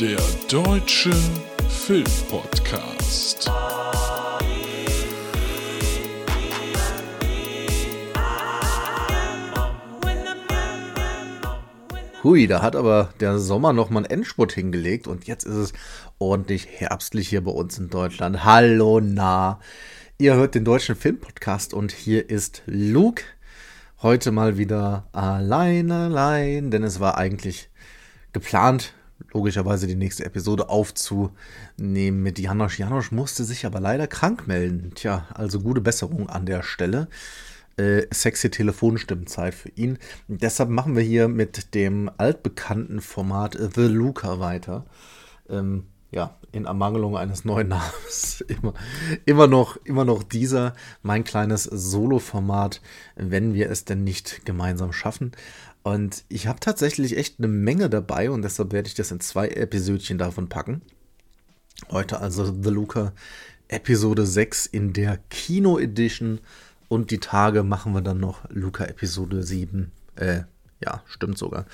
Der 0.00 0.18
Deutsche 0.48 1.10
Filmpodcast. 1.68 3.50
Hui, 12.22 12.46
da 12.46 12.62
hat 12.62 12.76
aber 12.76 13.12
der 13.18 13.40
Sommer 13.40 13.72
noch 13.72 13.90
mal 13.90 14.04
einen 14.04 14.10
Endspurt 14.10 14.52
hingelegt 14.52 15.08
und 15.08 15.26
jetzt 15.26 15.42
ist 15.42 15.56
es 15.56 15.72
ordentlich 16.20 16.68
herbstlich 16.70 17.28
hier 17.30 17.42
bei 17.42 17.50
uns 17.50 17.76
in 17.78 17.90
Deutschland. 17.90 18.44
Hallo, 18.44 19.00
na. 19.00 19.58
Ihr 20.16 20.36
hört 20.36 20.54
den 20.54 20.64
deutschen 20.64 20.94
Filmpodcast 20.94 21.74
und 21.74 21.90
hier 21.90 22.30
ist 22.30 22.62
Luke. 22.66 23.24
Heute 24.00 24.30
mal 24.30 24.58
wieder 24.58 25.08
allein, 25.10 25.90
allein, 25.90 26.70
denn 26.70 26.84
es 26.84 27.00
war 27.00 27.18
eigentlich 27.18 27.68
geplant, 28.32 28.94
logischerweise 29.32 29.86
die 29.86 29.94
nächste 29.94 30.24
Episode 30.24 30.68
aufzunehmen 30.68 32.22
mit 32.22 32.38
Janosch. 32.38 32.78
Janosch 32.78 33.12
musste 33.12 33.44
sich 33.44 33.66
aber 33.66 33.80
leider 33.80 34.06
krank 34.06 34.46
melden. 34.46 34.92
Tja, 34.94 35.26
also 35.34 35.60
gute 35.60 35.80
Besserung 35.80 36.28
an 36.28 36.46
der 36.46 36.62
Stelle. 36.62 37.08
Äh, 37.76 38.06
sexy 38.10 38.50
Telefonstimmenzeit 38.50 39.54
für 39.54 39.70
ihn. 39.70 39.98
Deshalb 40.26 40.70
machen 40.70 40.96
wir 40.96 41.02
hier 41.02 41.28
mit 41.28 41.74
dem 41.74 42.10
altbekannten 42.16 43.00
Format 43.00 43.56
The 43.74 43.86
Luca 43.86 44.40
weiter. 44.40 44.84
Ähm, 45.48 45.84
ja, 46.10 46.36
in 46.52 46.64
Ermangelung 46.64 47.16
eines 47.16 47.44
neuen 47.44 47.68
Namens 47.68 48.40
immer, 48.40 48.74
immer, 49.26 49.46
noch, 49.46 49.76
immer 49.84 50.04
noch 50.04 50.22
dieser, 50.22 50.74
mein 51.02 51.24
kleines 51.24 51.64
Solo-Format, 51.64 52.80
wenn 53.16 53.54
wir 53.54 53.70
es 53.70 53.84
denn 53.84 54.04
nicht 54.04 54.44
gemeinsam 54.44 54.92
schaffen. 54.92 55.32
Und 55.82 56.24
ich 56.28 56.46
habe 56.46 56.60
tatsächlich 56.60 57.16
echt 57.16 57.38
eine 57.38 57.48
Menge 57.48 57.88
dabei 57.88 58.30
und 58.30 58.42
deshalb 58.42 58.72
werde 58.72 58.88
ich 58.88 58.94
das 58.94 59.10
in 59.10 59.20
zwei 59.20 59.48
Episodchen 59.48 60.18
davon 60.18 60.48
packen. 60.48 60.82
Heute 61.90 62.20
also 62.20 62.44
The 62.44 62.70
Luca 62.70 63.12
Episode 63.68 64.26
6 64.26 64.66
in 64.66 64.92
der 64.92 65.18
Kino 65.30 65.78
Edition 65.78 66.40
und 66.88 67.10
die 67.10 67.20
Tage 67.20 67.62
machen 67.62 67.92
wir 67.92 68.00
dann 68.00 68.18
noch 68.18 68.48
Luca 68.50 68.84
Episode 68.84 69.42
7. 69.42 69.92
Äh, 70.16 70.40
ja, 70.84 71.02
stimmt 71.06 71.38
sogar. 71.38 71.66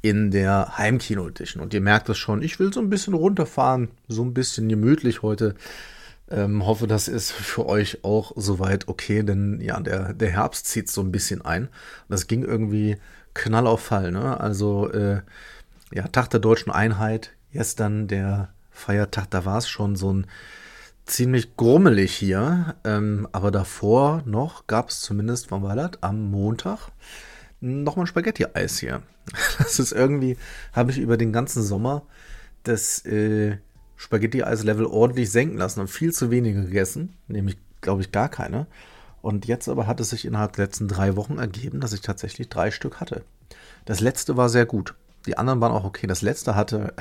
In 0.00 0.30
der 0.30 0.78
Heimkino 0.78 1.28
Edition. 1.28 1.62
Und 1.62 1.74
ihr 1.74 1.80
merkt 1.80 2.08
es 2.08 2.18
schon, 2.18 2.42
ich 2.42 2.58
will 2.58 2.72
so 2.72 2.80
ein 2.80 2.90
bisschen 2.90 3.14
runterfahren, 3.14 3.88
so 4.08 4.22
ein 4.22 4.34
bisschen 4.34 4.68
gemütlich 4.68 5.22
heute. 5.22 5.54
Ähm, 6.30 6.66
hoffe, 6.66 6.86
das 6.86 7.08
ist 7.08 7.32
für 7.32 7.66
euch 7.66 8.04
auch 8.04 8.32
soweit 8.36 8.88
okay, 8.88 9.22
denn 9.22 9.60
ja, 9.60 9.80
der, 9.80 10.12
der 10.12 10.30
Herbst 10.30 10.66
zieht 10.66 10.90
so 10.90 11.00
ein 11.00 11.12
bisschen 11.12 11.42
ein. 11.42 11.68
Das 12.08 12.26
ging 12.26 12.44
irgendwie 12.44 12.96
Knall 13.38 13.66
auf 13.66 13.80
Fall. 13.80 14.12
Ne? 14.12 14.38
Also 14.38 14.90
äh, 14.90 15.22
ja, 15.92 16.08
Tag 16.08 16.28
der 16.30 16.40
deutschen 16.40 16.70
Einheit, 16.70 17.32
gestern 17.52 18.08
der 18.08 18.48
Feiertag, 18.70 19.30
da 19.30 19.44
war 19.44 19.58
es 19.58 19.68
schon 19.68 19.96
so 19.96 20.12
ein 20.12 20.26
ziemlich 21.06 21.56
grummelig 21.56 22.14
hier. 22.14 22.76
Ähm, 22.84 23.28
aber 23.32 23.50
davor 23.50 24.22
noch 24.26 24.66
gab 24.66 24.90
es 24.90 25.00
zumindest, 25.00 25.50
wann 25.50 25.62
war 25.62 25.76
das? 25.76 26.02
Am 26.02 26.30
Montag 26.30 26.90
nochmal 27.60 28.06
Spaghetti-Eis 28.06 28.78
hier. 28.78 29.02
Das 29.58 29.78
ist 29.78 29.92
irgendwie, 29.92 30.38
habe 30.72 30.90
ich 30.90 30.98
über 30.98 31.16
den 31.18 31.32
ganzen 31.32 31.62
Sommer 31.62 32.02
das 32.62 33.04
äh, 33.04 33.58
Spaghetti-Eis-Level 33.96 34.86
ordentlich 34.86 35.30
senken 35.30 35.58
lassen 35.58 35.80
und 35.80 35.88
viel 35.88 36.12
zu 36.12 36.30
wenige 36.30 36.62
gegessen. 36.62 37.14
Nämlich, 37.26 37.58
glaube 37.80 38.00
ich, 38.00 38.10
gar 38.10 38.28
keine. 38.28 38.66
Und 39.20 39.46
jetzt 39.46 39.68
aber 39.68 39.86
hat 39.86 40.00
es 40.00 40.10
sich 40.10 40.24
innerhalb 40.24 40.54
der 40.54 40.66
letzten 40.66 40.88
drei 40.88 41.16
Wochen 41.16 41.38
ergeben, 41.38 41.80
dass 41.80 41.92
ich 41.92 42.00
tatsächlich 42.00 42.48
drei 42.48 42.70
Stück 42.70 43.00
hatte. 43.00 43.24
Das 43.84 44.00
letzte 44.00 44.36
war 44.36 44.48
sehr 44.48 44.66
gut. 44.66 44.94
Die 45.26 45.36
anderen 45.36 45.60
waren 45.60 45.72
auch 45.72 45.84
okay. 45.84 46.06
Das 46.06 46.22
letzte 46.22 46.54
hatte, 46.54 46.94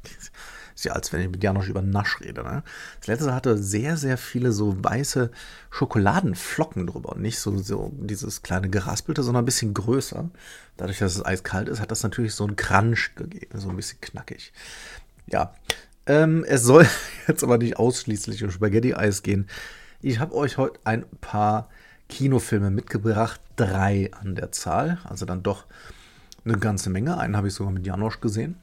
ist 0.74 0.84
ja 0.84 0.92
als 0.92 1.12
wenn 1.12 1.20
ich 1.20 1.28
mit 1.28 1.42
Janosch 1.42 1.68
über 1.68 1.82
Nasch 1.82 2.20
rede, 2.20 2.42
ne? 2.42 2.62
Das 3.00 3.08
letzte 3.08 3.34
hatte 3.34 3.58
sehr, 3.58 3.96
sehr 3.96 4.16
viele 4.16 4.52
so 4.52 4.82
weiße 4.82 5.30
Schokoladenflocken 5.70 6.86
drüber. 6.86 7.10
Und 7.10 7.22
nicht 7.22 7.38
so, 7.38 7.58
so 7.58 7.92
dieses 7.98 8.42
kleine 8.42 8.70
geraspelte, 8.70 9.22
sondern 9.22 9.42
ein 9.42 9.46
bisschen 9.46 9.74
größer. 9.74 10.30
Dadurch, 10.76 10.98
dass 10.98 11.16
es 11.16 11.24
eiskalt 11.24 11.68
ist, 11.68 11.80
hat 11.80 11.90
das 11.90 12.02
natürlich 12.02 12.34
so 12.34 12.46
einen 12.46 12.56
Crunch 12.56 13.14
gegeben. 13.14 13.58
So 13.58 13.68
ein 13.68 13.76
bisschen 13.76 14.00
knackig. 14.00 14.52
Ja. 15.26 15.54
Ähm, 16.06 16.44
es 16.44 16.62
soll 16.62 16.86
jetzt 17.28 17.44
aber 17.44 17.58
nicht 17.58 17.76
ausschließlich 17.76 18.42
um 18.44 18.50
Spaghetti-Eis 18.50 19.22
gehen. 19.22 19.48
Ich 20.02 20.18
habe 20.18 20.34
euch 20.34 20.56
heute 20.56 20.80
ein 20.84 21.04
paar 21.20 21.68
Kinofilme 22.08 22.70
mitgebracht, 22.70 23.38
drei 23.56 24.10
an 24.12 24.34
der 24.34 24.50
Zahl, 24.50 24.98
also 25.04 25.26
dann 25.26 25.42
doch 25.42 25.66
eine 26.42 26.56
ganze 26.56 26.88
Menge. 26.88 27.18
Einen 27.18 27.36
habe 27.36 27.48
ich 27.48 27.54
sogar 27.54 27.72
mit 27.72 27.86
Janosch 27.86 28.20
gesehen. 28.20 28.56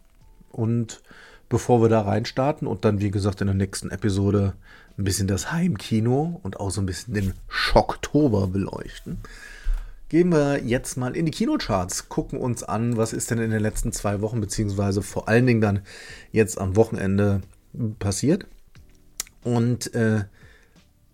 Und 0.51 1.03
bevor 1.47 1.79
wir 1.81 1.89
da 1.89 2.01
reinstarten 2.01 2.67
und 2.67 2.85
dann, 2.85 3.01
wie 3.01 3.11
gesagt, 3.11 3.41
in 3.41 3.47
der 3.47 3.55
nächsten 3.55 3.91
Episode 3.91 4.53
ein 4.97 5.03
bisschen 5.03 5.27
das 5.27 5.51
Heimkino 5.51 6.39
und 6.41 6.59
auch 6.59 6.71
so 6.71 6.81
ein 6.81 6.87
bisschen 6.87 7.13
den 7.13 7.33
Schocktober 7.47 8.47
beleuchten, 8.47 9.19
gehen 10.09 10.31
wir 10.31 10.63
jetzt 10.63 10.97
mal 10.97 11.15
in 11.15 11.25
die 11.25 11.31
Kinocharts, 11.31 12.09
gucken 12.09 12.39
uns 12.39 12.63
an, 12.63 12.97
was 12.97 13.13
ist 13.13 13.29
denn 13.29 13.37
in 13.37 13.51
den 13.51 13.61
letzten 13.61 13.91
zwei 13.91 14.21
Wochen, 14.21 14.41
beziehungsweise 14.41 15.03
vor 15.03 15.27
allen 15.27 15.45
Dingen 15.45 15.61
dann 15.61 15.81
jetzt 16.31 16.57
am 16.57 16.75
Wochenende 16.75 17.41
passiert. 17.99 18.47
Und 19.43 19.93
äh, 19.93 20.23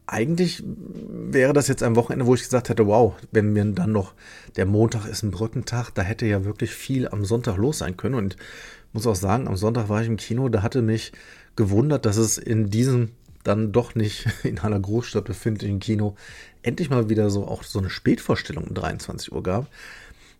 eigentlich 0.05 0.63
wäre 0.65 1.53
das 1.53 1.67
jetzt 1.67 1.83
ein 1.83 1.95
Wochenende, 1.95 2.25
wo 2.25 2.35
ich 2.35 2.43
gesagt 2.43 2.69
hätte, 2.69 2.87
wow, 2.87 3.13
wenn 3.31 3.53
mir 3.53 3.65
dann 3.65 3.91
noch 3.91 4.13
der 4.55 4.65
Montag 4.65 5.05
ist 5.07 5.23
ein 5.23 5.31
Brückentag, 5.31 5.91
da 5.91 6.01
hätte 6.01 6.25
ja 6.25 6.45
wirklich 6.45 6.71
viel 6.71 7.07
am 7.07 7.25
Sonntag 7.25 7.57
los 7.57 7.79
sein 7.79 7.97
können. 7.97 8.15
Und 8.15 8.35
muss 8.91 9.07
auch 9.07 9.15
sagen, 9.15 9.47
am 9.47 9.57
Sonntag 9.57 9.89
war 9.89 10.01
ich 10.01 10.07
im 10.07 10.17
Kino, 10.17 10.49
da 10.49 10.61
hatte 10.61 10.81
mich 10.81 11.11
gewundert, 11.55 12.05
dass 12.05 12.17
es 12.17 12.37
in 12.37 12.69
diesem 12.69 13.09
dann 13.43 13.71
doch 13.71 13.95
nicht 13.95 14.27
in 14.43 14.59
einer 14.59 14.79
Großstadt 14.79 15.25
befindlichen 15.25 15.79
Kino 15.79 16.15
endlich 16.61 16.89
mal 16.89 17.09
wieder 17.09 17.29
so 17.29 17.47
auch 17.47 17.63
so 17.63 17.79
eine 17.79 17.89
Spätvorstellung 17.89 18.65
um 18.65 18.73
23 18.73 19.31
Uhr 19.31 19.43
gab. 19.43 19.67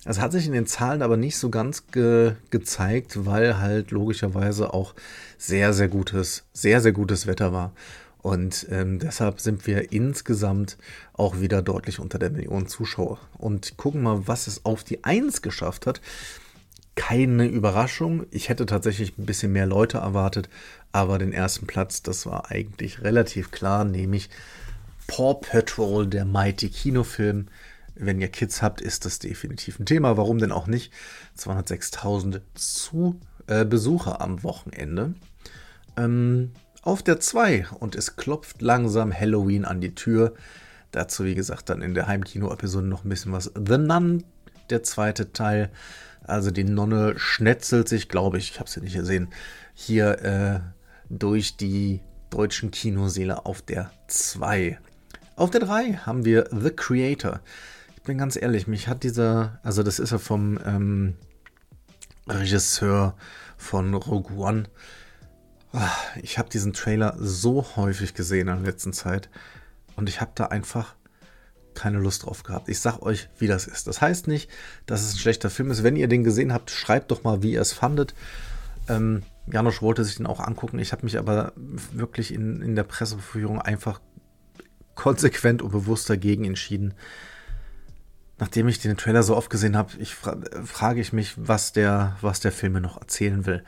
Es 0.06 0.20
hat 0.20 0.34
sich 0.34 0.46
in 0.48 0.54
den 0.54 0.66
Zahlen 0.66 1.02
aber 1.02 1.16
nicht 1.16 1.38
so 1.38 1.50
ganz 1.50 1.88
ge 1.88 2.34
gezeigt, 2.50 3.26
weil 3.26 3.60
halt 3.60 3.92
logischerweise 3.92 4.74
auch 4.74 4.94
sehr, 5.38 5.74
sehr 5.74 5.88
gutes, 5.88 6.44
sehr, 6.52 6.82
sehr 6.82 6.92
gutes 6.92 7.26
Wetter 7.26 7.54
war. 7.54 7.74
Und 8.24 8.68
ähm, 8.72 9.00
deshalb 9.00 9.42
sind 9.42 9.68
wir 9.68 9.92
insgesamt 9.92 10.78
auch 11.12 11.42
wieder 11.42 11.62
deutlich 11.62 12.00
unter 12.00 12.18
der 12.18 12.30
Million 12.30 12.68
Zuschauer. 12.68 13.20
Und 13.38 13.76
gucken 13.76 14.02
mal, 14.02 14.28
was 14.28 14.48
es 14.48 14.66
auf 14.66 14.86
die 14.86 15.04
Eins 15.04 15.42
geschafft 15.42 15.86
hat. 15.86 16.00
Keine 16.96 17.48
Überraschung. 17.48 18.26
Ich 18.32 18.48
hätte 18.48 18.66
tatsächlich 18.66 19.18
ein 19.18 19.26
bisschen 19.26 19.52
mehr 19.52 19.66
Leute 19.66 19.98
erwartet, 19.98 20.48
aber 20.94 21.18
den 21.18 21.34
ersten 21.34 21.68
Platz, 21.68 22.02
das 22.02 22.26
war 22.26 22.50
eigentlich 22.50 23.02
relativ 23.02 23.52
klar, 23.52 23.84
nämlich 23.84 24.30
Paw 25.08 25.34
Patrol, 25.34 26.08
der 26.08 26.24
Mighty 26.24 26.70
Kinofilm. 26.70 27.50
Wenn 27.96 28.22
ihr 28.22 28.30
Kids 28.30 28.62
habt, 28.62 28.80
ist 28.80 29.04
das 29.04 29.20
definitiv 29.20 29.80
ein 29.80 29.86
Thema. 29.86 30.16
Warum 30.16 30.38
denn 30.38 30.54
auch 30.54 30.68
nicht? 30.68 30.94
206.000 31.38 32.40
zu 32.56 33.20
äh, 33.48 33.66
Besucher 33.66 34.22
am 34.22 34.44
Wochenende. 34.44 35.14
Ähm, 35.98 36.52
auf 36.84 37.02
der 37.02 37.20
2 37.20 37.68
und 37.80 37.96
es 37.96 38.16
klopft 38.16 38.62
langsam 38.62 39.14
Halloween 39.14 39.66
an 39.66 39.82
die 39.82 39.96
Tür. 39.96 40.34
Dazu, 40.92 41.24
wie 41.24 41.34
gesagt, 41.34 41.70
dann 41.70 41.82
in 41.82 41.94
der 41.94 42.08
Heimkino-Episode 42.08 42.86
noch 42.86 43.04
ein 43.04 43.10
bisschen 43.10 43.32
was. 43.32 43.52
The 43.56 43.78
Nun, 43.78 44.24
der 44.70 44.84
zweite 44.84 45.32
Teil. 45.32 45.72
Also 46.24 46.52
die 46.52 46.64
Nonne 46.64 47.14
schnetzelt 47.18 47.90
sich, 47.90 48.10
glaube 48.10 48.38
ich, 48.38 48.52
ich 48.52 48.60
habe 48.60 48.68
es 48.68 48.76
ja 48.76 48.82
nicht 48.82 48.96
gesehen, 48.96 49.30
hier 49.74 50.20
äh, 50.24 50.60
durch 51.10 51.58
die 51.58 52.02
deutschen 52.30 52.72
Kinoseele 52.72 53.46
auf 53.46 53.62
der 53.62 53.92
2. 54.08 54.80
Auf 55.36 55.52
der 55.52 55.62
3 55.62 55.94
haben 56.06 56.26
wir 56.26 56.48
The 56.52 56.70
Creator. 56.70 57.42
Ich 57.96 58.04
bin 58.04 58.18
ganz 58.18 58.36
ehrlich, 58.36 58.68
mich 58.68 58.88
hat 58.88 59.04
dieser, 59.04 59.60
also 59.64 59.84
das 59.84 60.00
ist 60.00 60.12
ja 60.12 60.18
vom 60.18 60.60
ähm, 60.66 61.16
Regisseur 62.28 63.16
von 63.58 63.94
Rogue 63.94 64.38
One, 64.38 64.66
ich 66.22 66.38
habe 66.38 66.50
diesen 66.50 66.74
Trailer 66.74 67.16
so 67.18 67.66
häufig 67.76 68.14
gesehen 68.14 68.48
in 68.48 68.64
der 68.64 68.72
letzten 68.72 68.94
Zeit 68.94 69.30
und 69.96 70.10
ich 70.10 70.22
habe 70.22 70.32
da 70.36 70.46
einfach 70.46 70.96
keine 71.74 71.98
Lust 71.98 72.26
drauf 72.26 72.44
gehabt. 72.44 72.70
Ich 72.70 72.80
sag 72.80 73.02
euch, 73.02 73.30
wie 73.40 73.48
das 73.48 73.66
ist. 73.66 73.88
Das 73.88 74.00
heißt 74.00 74.28
nicht, 74.28 74.50
dass 74.86 75.02
es 75.02 75.14
ein 75.14 75.20
schlechter 75.20 75.50
Film 75.50 75.72
ist. 75.72 75.84
Wenn 75.84 75.96
ihr 75.96 76.08
den 76.08 76.24
gesehen 76.24 76.54
habt, 76.54 76.70
schreibt 76.70 77.10
doch 77.12 77.24
mal, 77.24 77.42
wie 77.42 77.54
ihr 77.54 77.62
es 77.62 77.74
fandet. 77.74 78.14
Ähm, 78.88 79.24
Janosch 79.52 79.82
wollte 79.82 80.04
sich 80.04 80.16
den 80.16 80.28
auch 80.28 80.40
angucken. 80.40 80.80
Ich 80.80 80.92
habe 80.92 81.04
mich 81.04 81.18
aber 81.18 81.54
wirklich 81.56 82.34
in, 82.34 82.62
in 82.62 82.76
der 82.76 82.84
Presseverführung 82.84 83.60
einfach 83.60 84.00
konsequent 84.96 85.62
und 85.62 85.72
bewusst 85.72 86.10
dagegen 86.10 86.46
entschieden, 86.46 86.94
nachdem 88.44 88.68
ich 88.68 88.78
den 88.80 88.98
Trailer 88.98 89.24
so 89.24 89.38
oft 89.38 89.50
gesehen 89.50 89.78
habe, 89.78 89.94
fra 90.06 90.38
frage 90.66 91.00
ich 91.00 91.14
mich, 91.14 91.34
was 91.38 91.72
der, 91.72 92.18
was 92.20 92.42
der 92.42 92.52
Film 92.52 92.74
noch 92.74 93.00
erzählen 93.00 93.46
will. 93.46 93.64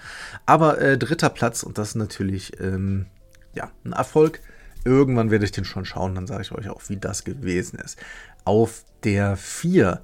Aber 0.45 0.81
äh, 0.81 0.97
dritter 0.97 1.29
Platz 1.29 1.63
und 1.63 1.77
das 1.77 1.89
ist 1.89 1.95
natürlich 1.95 2.59
ähm, 2.59 3.05
ja 3.53 3.71
ein 3.85 3.93
Erfolg. 3.93 4.41
Irgendwann 4.83 5.31
werde 5.31 5.45
ich 5.45 5.53
den 5.53 5.63
schon 5.63 5.85
schauen, 5.85 6.13
dann 6.13 6.27
sage 6.27 6.41
ich 6.41 6.51
euch 6.51 6.67
auch, 6.67 6.81
wie 6.89 6.97
das 6.97 7.23
gewesen 7.23 7.79
ist. 7.79 7.97
Auf 8.43 8.83
der 9.05 9.37
4 9.37 10.01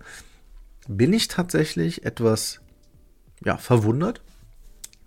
bin 0.88 1.12
ich 1.12 1.27
tatsächlich 1.27 2.06
etwas 2.06 2.62
ja, 3.44 3.57
verwundert. 3.57 4.21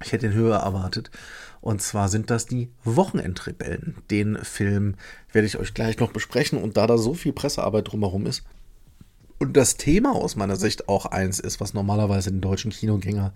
Ich 0.05 0.13
hätte 0.13 0.27
ihn 0.27 0.35
höher 0.35 0.59
erwartet. 0.59 1.11
Und 1.63 1.81
zwar 1.81 2.11
sind 2.11 2.29
das 2.29 2.45
die 2.45 2.69
Wochenendrebellen. 2.85 3.97
Den 4.11 4.37
Film 4.45 4.97
werde 5.33 5.47
ich 5.47 5.57
euch 5.57 5.73
gleich 5.73 5.99
noch 6.01 6.13
besprechen. 6.13 6.63
Und 6.63 6.77
da 6.77 6.87
da 6.87 6.99
so 6.99 7.15
viel 7.15 7.33
Pressearbeit 7.33 7.91
drumherum 7.91 8.27
ist 8.27 8.45
und 9.39 9.57
das 9.57 9.77
Thema 9.77 10.15
aus 10.15 10.37
meiner 10.37 10.57
Sicht 10.57 10.89
auch 10.89 11.07
eins 11.07 11.41
ist, 11.41 11.61
was 11.61 11.75
normalerweise 11.75 12.31
den 12.31 12.41
deutschen 12.41 12.71
Kinogänger 12.71 13.33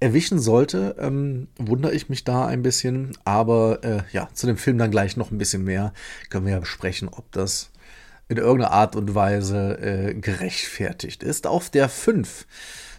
erwischen 0.00 0.40
sollte, 0.40 0.96
ähm, 0.98 1.46
wundere 1.56 1.94
ich 1.94 2.08
mich 2.08 2.24
da 2.24 2.46
ein 2.46 2.62
bisschen. 2.62 3.16
Aber 3.24 3.84
äh, 3.84 4.02
ja, 4.12 4.28
zu 4.34 4.46
dem 4.46 4.56
Film 4.56 4.78
dann 4.78 4.90
gleich 4.90 5.16
noch 5.16 5.30
ein 5.30 5.38
bisschen 5.38 5.64
mehr. 5.64 5.92
Können 6.28 6.46
wir 6.46 6.54
ja 6.54 6.60
besprechen, 6.60 7.08
ob 7.08 7.30
das 7.32 7.70
in 8.28 8.36
irgendeiner 8.36 8.72
Art 8.72 8.96
und 8.96 9.14
Weise 9.14 9.78
äh, 9.78 10.14
gerechtfertigt 10.14 11.22
ist. 11.22 11.46
Auf 11.46 11.70
der 11.70 11.88
5 11.88 12.46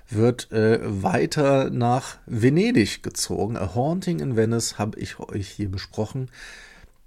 wird 0.10 0.52
äh, 0.52 0.80
weiter 0.82 1.70
nach 1.70 2.18
Venedig 2.26 3.04
gezogen. 3.04 3.58
A 3.58 3.76
Haunting 3.76 4.20
in 4.20 4.38
Venice 4.38 4.78
habe 4.78 5.00
ich 5.00 5.20
euch 5.20 5.50
hier 5.50 5.70
besprochen. 5.70 6.30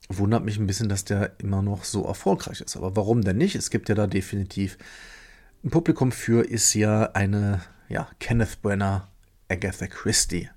Wundert 0.08 0.44
mich 0.44 0.58
ein 0.58 0.66
bisschen, 0.66 0.88
dass 0.88 1.04
der 1.04 1.32
immer 1.38 1.62
noch 1.62 1.84
so 1.84 2.04
erfolgreich 2.04 2.60
ist. 2.60 2.76
Aber 2.76 2.94
warum 2.96 3.22
denn 3.22 3.38
nicht? 3.38 3.56
Es 3.56 3.70
gibt 3.70 3.88
ja 3.88 3.94
da 3.94 4.06
definitiv 4.06 4.78
ein 5.64 5.70
Publikum 5.70 6.12
für, 6.12 6.44
ist 6.48 6.74
ja 6.74 7.10
eine 7.12 7.60
ja, 7.88 8.08
Kenneth 8.20 8.62
Brenner, 8.62 9.08
Agatha 9.48 9.86
Christie 9.86 10.48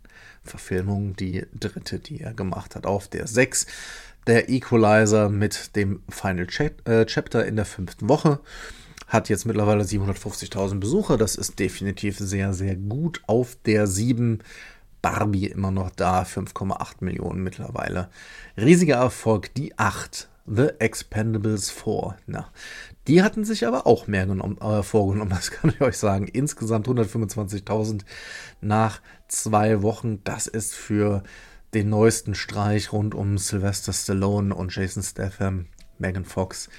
Verfilmung, 0.43 1.15
die 1.15 1.45
dritte, 1.53 1.99
die 1.99 2.21
er 2.21 2.33
gemacht 2.33 2.75
hat. 2.75 2.85
Auf 2.85 3.07
der 3.07 3.27
6 3.27 3.67
der 4.27 4.49
Equalizer 4.49 5.29
mit 5.29 5.75
dem 5.75 6.03
Final 6.09 6.47
äh, 6.85 7.05
Chapter 7.05 7.45
in 7.45 7.55
der 7.55 7.65
fünften 7.65 8.09
Woche. 8.09 8.39
Hat 9.07 9.29
jetzt 9.29 9.45
mittlerweile 9.45 9.83
750.000 9.83 10.79
Besucher. 10.79 11.17
Das 11.17 11.35
ist 11.35 11.57
definitiv 11.57 12.19
sehr, 12.19 12.53
sehr 12.53 12.75
gut. 12.75 13.21
Auf 13.27 13.57
der 13.65 13.87
7 13.87 14.43
Barbie 15.01 15.47
immer 15.47 15.71
noch 15.71 15.89
da. 15.91 16.23
5,8 16.23 16.95
Millionen 17.01 17.43
mittlerweile. 17.43 18.09
Riesiger 18.57 18.97
Erfolg. 18.97 19.53
Die 19.55 19.77
8. 19.77 20.29
The 20.51 20.69
Expendables 20.79 21.69
4. 21.69 22.17
Na, 22.25 22.49
die 23.07 23.21
hatten 23.21 23.45
sich 23.45 23.67
aber 23.67 23.85
auch 23.85 24.07
mehr 24.07 24.25
genommen, 24.25 24.57
äh, 24.59 24.81
vorgenommen, 24.81 25.29
das 25.35 25.51
kann 25.51 25.69
ich 25.69 25.81
euch 25.81 25.97
sagen. 25.97 26.27
Insgesamt 26.27 26.87
125.000 26.87 28.01
nach 28.61 29.01
zwei 29.27 29.83
Wochen. 29.83 30.23
Das 30.23 30.47
ist 30.47 30.73
für 30.73 31.23
den 31.73 31.89
neuesten 31.89 32.33
Streich 32.33 32.91
rund 32.91 33.13
um 33.13 33.37
Sylvester 33.37 33.93
Stallone 33.93 34.55
und 34.55 34.75
Jason 34.75 35.03
Statham, 35.03 35.67
Megan 35.99 36.25
Fox 36.25 36.69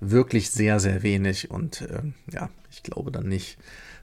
wirklich 0.00 0.50
sehr, 0.50 0.80
sehr 0.80 1.02
wenig. 1.02 1.50
Und 1.50 1.82
äh, 1.82 2.02
ja, 2.32 2.48
ich 2.70 2.82
glaube 2.82 3.10
dann 3.10 3.28
nicht, 3.28 3.58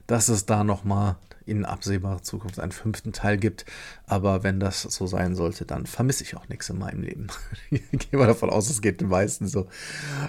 dass 0.06 0.28
es 0.28 0.46
da 0.46 0.62
nochmal 0.64 1.16
in 1.46 1.64
absehbarer 1.64 2.22
Zukunft 2.22 2.60
einen 2.60 2.72
fünften 2.72 3.12
Teil 3.12 3.36
gibt. 3.38 3.64
Aber 4.06 4.42
wenn 4.42 4.60
das 4.60 4.82
so 4.82 5.06
sein 5.06 5.34
sollte, 5.34 5.64
dann 5.64 5.86
vermisse 5.86 6.24
ich 6.24 6.36
auch 6.36 6.48
nichts 6.48 6.68
in 6.68 6.78
meinem 6.78 7.02
Leben. 7.02 7.28
ich 7.70 7.82
gehe 7.90 8.18
mal 8.18 8.26
davon 8.26 8.50
aus, 8.50 8.68
es 8.68 8.82
geht 8.82 9.00
den 9.00 9.08
meisten 9.08 9.46
so. 9.46 9.66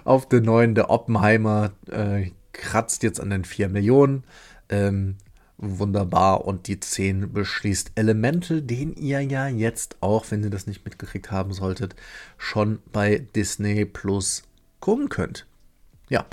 Auf 0.04 0.30
den 0.30 0.44
neuen, 0.44 0.76
der 0.76 0.90
Oppenheimer 0.90 1.72
äh, 1.92 2.32
kratzt 2.54 3.04
jetzt 3.04 3.20
an 3.20 3.30
den 3.30 3.46
4 3.46 3.70
Millionen. 3.70 4.24
Ähm, 4.70 5.16
wunderbar. 5.58 6.46
Und 6.46 6.68
die 6.68 6.80
10 6.80 7.34
beschließt 7.34 7.92
Elemente, 7.96 8.62
den 8.62 8.94
ihr 8.96 9.22
ja 9.22 9.48
jetzt 9.48 9.98
auch, 10.02 10.26
wenn 10.30 10.44
ihr 10.44 10.50
das 10.50 10.68
nicht 10.68 10.86
mitgekriegt 10.86 11.32
haben 11.32 11.52
solltet, 11.52 11.96
schon 12.38 12.80
bei 12.92 13.20
Disney 13.36 13.86
Plus 13.86 14.44
gucken 14.80 15.10
könnt 15.10 15.48
ja, 16.10 16.26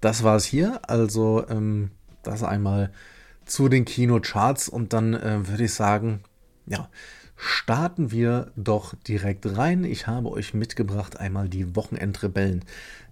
das 0.00 0.22
war 0.22 0.36
es 0.36 0.44
hier. 0.44 0.80
Also 0.88 1.44
ähm, 1.48 1.90
das 2.22 2.42
einmal 2.42 2.92
zu 3.46 3.68
den 3.68 3.84
Kinocharts 3.84 4.68
und 4.68 4.92
dann 4.92 5.14
äh, 5.14 5.48
würde 5.48 5.64
ich 5.64 5.74
sagen, 5.74 6.20
ja, 6.66 6.88
starten 7.36 8.10
wir 8.10 8.52
doch 8.56 8.94
direkt 8.94 9.56
rein. 9.56 9.84
Ich 9.84 10.06
habe 10.06 10.30
euch 10.30 10.54
mitgebracht 10.54 11.18
einmal 11.18 11.48
die 11.48 11.74
Wochenendrebellen, 11.74 12.64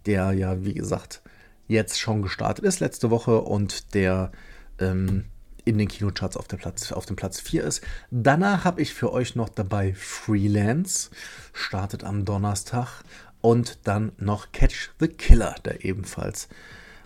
der 0.06 0.32
ja, 0.32 0.64
wie 0.64 0.74
gesagt, 0.74 1.22
jetzt 1.66 2.00
schon 2.00 2.22
gestartet 2.22 2.64
ist 2.64 2.80
letzte 2.80 3.10
Woche 3.10 3.40
und 3.40 3.94
der 3.94 4.32
ähm, 4.78 5.24
in 5.64 5.78
den 5.78 5.88
Kinocharts 5.88 6.36
auf, 6.36 6.48
der 6.48 6.56
Platz, 6.56 6.92
auf 6.92 7.06
dem 7.06 7.16
Platz 7.16 7.40
4 7.40 7.64
ist. 7.64 7.82
Danach 8.10 8.64
habe 8.64 8.80
ich 8.80 8.94
für 8.94 9.12
euch 9.12 9.36
noch 9.36 9.48
dabei 9.48 9.94
Freelance, 9.94 11.10
startet 11.52 12.04
am 12.04 12.24
Donnerstag 12.24 13.02
und 13.40 13.78
dann 13.84 14.12
noch 14.18 14.52
Catch 14.52 14.90
the 14.98 15.08
Killer, 15.08 15.54
der 15.64 15.84
ebenfalls 15.84 16.48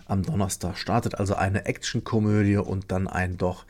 am 0.06 0.22
Donnerstag 0.22 0.76
startet. 0.76 1.16
Also 1.16 1.34
eine 1.34 1.66
Actionkomödie 1.66 2.56
und 2.56 2.90
dann 2.90 3.08
ein 3.08 3.36
doch 3.36 3.64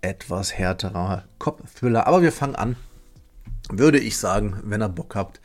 etwas 0.00 0.52
härterer 0.56 1.24
Cop-Thriller. 1.38 2.06
Aber 2.06 2.22
wir 2.22 2.32
fangen 2.32 2.56
an, 2.56 2.76
würde 3.70 3.98
ich 3.98 4.16
sagen, 4.16 4.60
wenn 4.64 4.82
ihr 4.82 4.88
Bock 4.88 5.14
habt, 5.14 5.40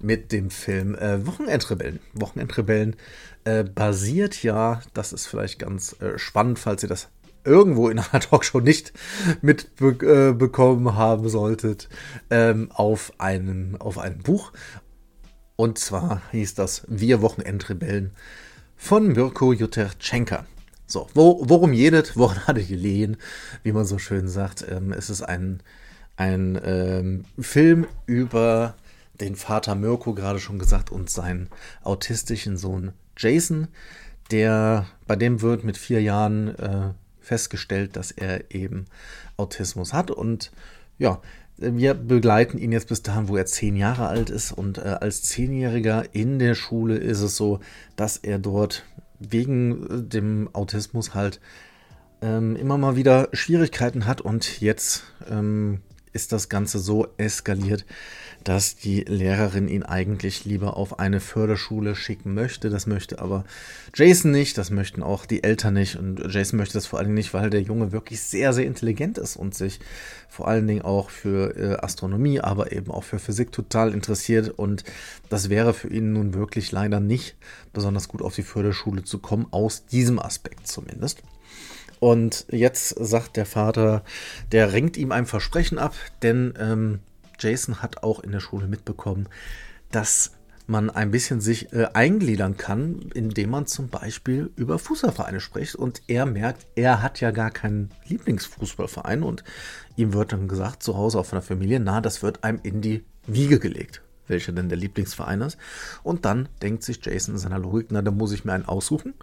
mit 0.00 0.32
dem 0.32 0.50
Film 0.50 0.94
äh, 0.94 1.26
Wochenendrebellen. 1.26 2.00
Wochenendrebellen 2.12 2.96
äh, 3.44 3.64
basiert 3.64 4.42
ja, 4.42 4.80
das 4.94 5.12
ist 5.12 5.26
vielleicht 5.26 5.58
ganz 5.58 5.96
äh, 6.00 6.18
spannend, 6.18 6.58
falls 6.58 6.82
ihr 6.82 6.88
das 6.88 7.08
irgendwo 7.44 7.88
in 7.88 7.98
einer 7.98 8.20
Talkshow 8.20 8.60
nicht 8.60 8.92
mitbekommen 9.40 10.86
äh, 10.86 10.92
haben 10.92 11.28
solltet, 11.28 11.88
ähm, 12.30 12.70
auf, 12.72 13.12
einem, 13.18 13.76
auf 13.76 13.98
einem 13.98 14.18
Buch. 14.18 14.52
Und 15.54 15.78
zwar 15.78 16.20
hieß 16.32 16.54
das 16.54 16.84
Wir 16.88 17.22
Wochenendrebellen 17.22 18.12
von 18.76 19.08
Mirko 19.08 19.52
Juterczenka. 19.52 20.46
So, 20.86 21.08
wo, 21.14 21.42
worum 21.48 21.72
jedet, 21.72 22.16
woran 22.16 22.46
hatte 22.46 22.60
ich 22.60 22.68
gelegen, 22.68 23.16
wie 23.62 23.72
man 23.72 23.84
so 23.84 23.98
schön 23.98 24.28
sagt. 24.28 24.64
Ähm, 24.68 24.92
es 24.92 25.10
ist 25.10 25.22
ein, 25.22 25.62
ein 26.16 26.60
ähm, 26.64 27.24
Film 27.38 27.86
über 28.06 28.74
den 29.20 29.34
Vater 29.34 29.74
Mirko, 29.74 30.14
gerade 30.14 30.38
schon 30.38 30.58
gesagt, 30.58 30.92
und 30.92 31.10
seinen 31.10 31.48
autistischen 31.82 32.56
Sohn 32.56 32.92
Jason. 33.16 33.68
Der, 34.30 34.86
bei 35.06 35.16
dem 35.16 35.40
wird 35.40 35.64
mit 35.64 35.76
vier 35.76 36.02
Jahren 36.02 36.54
äh, 36.56 36.90
festgestellt, 37.20 37.96
dass 37.96 38.10
er 38.10 38.50
eben 38.54 38.86
Autismus 39.36 39.92
hat. 39.92 40.10
Und 40.10 40.52
ja, 40.98 41.20
wir 41.58 41.94
begleiten 41.94 42.58
ihn 42.58 42.72
jetzt 42.72 42.88
bis 42.88 43.02
dahin, 43.02 43.28
wo 43.28 43.36
er 43.36 43.46
zehn 43.46 43.76
Jahre 43.76 44.08
alt 44.08 44.30
ist. 44.30 44.52
Und 44.52 44.78
äh, 44.78 44.96
als 45.00 45.22
Zehnjähriger 45.22 46.04
in 46.12 46.38
der 46.38 46.54
Schule 46.54 46.96
ist 46.96 47.22
es 47.22 47.36
so, 47.36 47.60
dass 47.96 48.18
er 48.18 48.38
dort 48.38 48.84
wegen 49.18 49.86
äh, 49.86 50.02
dem 50.02 50.50
Autismus 50.52 51.14
halt 51.14 51.40
ähm, 52.20 52.56
immer 52.56 52.78
mal 52.78 52.96
wieder 52.96 53.28
Schwierigkeiten 53.32 54.06
hat. 54.06 54.20
Und 54.20 54.60
jetzt 54.60 55.04
ähm, 55.30 55.80
ist 56.16 56.32
das 56.32 56.48
Ganze 56.48 56.78
so 56.78 57.06
eskaliert, 57.18 57.84
dass 58.42 58.74
die 58.74 59.02
Lehrerin 59.02 59.68
ihn 59.68 59.82
eigentlich 59.82 60.44
lieber 60.44 60.76
auf 60.76 60.98
eine 60.98 61.20
Förderschule 61.20 61.94
schicken 61.94 62.32
möchte. 62.32 62.70
Das 62.70 62.86
möchte 62.86 63.18
aber 63.18 63.44
Jason 63.94 64.30
nicht, 64.30 64.56
das 64.56 64.70
möchten 64.70 65.02
auch 65.02 65.26
die 65.26 65.44
Eltern 65.44 65.74
nicht. 65.74 65.96
Und 65.96 66.22
Jason 66.32 66.56
möchte 66.56 66.74
das 66.74 66.86
vor 66.86 66.98
allen 66.98 67.08
Dingen 67.08 67.18
nicht, 67.18 67.34
weil 67.34 67.50
der 67.50 67.60
Junge 67.60 67.92
wirklich 67.92 68.22
sehr, 68.22 68.54
sehr 68.54 68.64
intelligent 68.64 69.18
ist 69.18 69.36
und 69.36 69.54
sich 69.54 69.78
vor 70.28 70.48
allen 70.48 70.66
Dingen 70.66 70.82
auch 70.82 71.10
für 71.10 71.54
äh, 71.56 71.76
Astronomie, 71.84 72.40
aber 72.40 72.72
eben 72.72 72.90
auch 72.90 73.04
für 73.04 73.18
Physik 73.18 73.52
total 73.52 73.92
interessiert. 73.92 74.48
Und 74.58 74.84
das 75.28 75.50
wäre 75.50 75.74
für 75.74 75.88
ihn 75.88 76.14
nun 76.14 76.32
wirklich 76.32 76.72
leider 76.72 76.98
nicht 76.98 77.36
besonders 77.74 78.08
gut 78.08 78.22
auf 78.22 78.34
die 78.34 78.42
Förderschule 78.42 79.04
zu 79.04 79.18
kommen, 79.18 79.46
aus 79.50 79.84
diesem 79.84 80.18
Aspekt 80.18 80.66
zumindest. 80.66 81.22
Und 82.00 82.46
jetzt 82.50 82.90
sagt 82.90 83.36
der 83.36 83.46
Vater, 83.46 84.02
der 84.52 84.72
ringt 84.72 84.96
ihm 84.96 85.12
ein 85.12 85.26
Versprechen 85.26 85.78
ab, 85.78 85.94
denn 86.22 86.54
ähm, 86.58 87.00
Jason 87.38 87.82
hat 87.82 88.02
auch 88.02 88.20
in 88.20 88.32
der 88.32 88.40
Schule 88.40 88.66
mitbekommen, 88.66 89.28
dass 89.90 90.32
man 90.66 90.90
ein 90.90 91.10
bisschen 91.10 91.40
sich 91.40 91.72
äh, 91.72 91.86
eingliedern 91.92 92.56
kann, 92.56 93.10
indem 93.14 93.50
man 93.50 93.66
zum 93.66 93.88
Beispiel 93.88 94.50
über 94.56 94.78
Fußballvereine 94.78 95.40
spricht. 95.40 95.76
Und 95.76 96.02
er 96.08 96.26
merkt, 96.26 96.66
er 96.74 97.02
hat 97.02 97.20
ja 97.20 97.30
gar 97.30 97.50
keinen 97.50 97.90
Lieblingsfußballverein. 98.06 99.22
Und 99.22 99.44
ihm 99.96 100.12
wird 100.12 100.32
dann 100.32 100.48
gesagt, 100.48 100.82
zu 100.82 100.96
Hause 100.96 101.20
auch 101.20 101.26
von 101.26 101.36
der 101.36 101.42
Familie, 101.42 101.78
na, 101.80 102.00
das 102.00 102.22
wird 102.22 102.42
einem 102.42 102.58
in 102.62 102.80
die 102.80 103.04
Wiege 103.26 103.60
gelegt, 103.60 104.02
welcher 104.26 104.52
denn 104.52 104.68
der 104.68 104.78
Lieblingsverein 104.78 105.40
ist. 105.42 105.56
Und 106.02 106.24
dann 106.24 106.48
denkt 106.62 106.82
sich 106.82 107.04
Jason 107.04 107.34
in 107.34 107.38
seiner 107.38 107.58
Logik, 107.58 107.88
na, 107.90 108.02
da 108.02 108.10
muss 108.10 108.32
ich 108.32 108.44
mir 108.44 108.52
einen 108.52 108.66
aussuchen. 108.66 109.14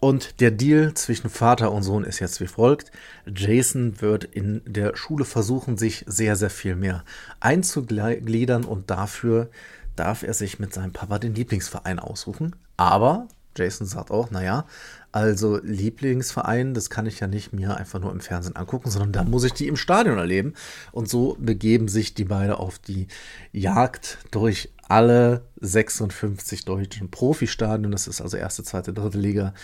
Und 0.00 0.40
der 0.40 0.52
Deal 0.52 0.94
zwischen 0.94 1.28
Vater 1.28 1.72
und 1.72 1.82
Sohn 1.82 2.04
ist 2.04 2.20
jetzt 2.20 2.40
wie 2.40 2.46
folgt. 2.46 2.92
Jason 3.26 4.00
wird 4.00 4.24
in 4.24 4.62
der 4.64 4.96
Schule 4.96 5.24
versuchen, 5.24 5.76
sich 5.76 6.04
sehr, 6.06 6.36
sehr 6.36 6.50
viel 6.50 6.76
mehr 6.76 7.04
einzugliedern 7.40 8.64
und 8.64 8.90
dafür 8.90 9.50
darf 9.96 10.22
er 10.22 10.34
sich 10.34 10.60
mit 10.60 10.72
seinem 10.72 10.92
Papa 10.92 11.18
den 11.18 11.34
Lieblingsverein 11.34 11.98
aussuchen. 11.98 12.54
Aber 12.76 13.26
Jason 13.56 13.88
sagt 13.88 14.12
auch, 14.12 14.30
naja, 14.30 14.66
also 15.10 15.58
Lieblingsverein, 15.62 16.74
das 16.74 16.90
kann 16.90 17.06
ich 17.06 17.20
ja 17.20 17.26
nicht 17.26 17.52
mir 17.52 17.76
einfach 17.76 17.98
nur 17.98 18.12
im 18.12 18.20
Fernsehen 18.20 18.56
angucken, 18.56 18.90
sondern 18.90 19.12
da 19.12 19.24
muss 19.24 19.44
ich 19.44 19.54
die 19.54 19.66
im 19.66 19.76
Stadion 19.76 20.18
erleben. 20.18 20.54
Und 20.92 21.08
so 21.08 21.36
begeben 21.40 21.88
sich 21.88 22.14
die 22.14 22.24
beiden 22.24 22.54
auf 22.54 22.78
die 22.78 23.06
Jagd 23.52 24.18
durch 24.30 24.70
alle 24.88 25.42
56 25.60 26.64
deutschen 26.64 27.10
Profistadien. 27.10 27.90
Das 27.90 28.06
ist 28.06 28.20
also 28.20 28.36
erste, 28.36 28.62
zweite, 28.62 28.92
dritte 28.92 29.18
Liga. 29.18 29.54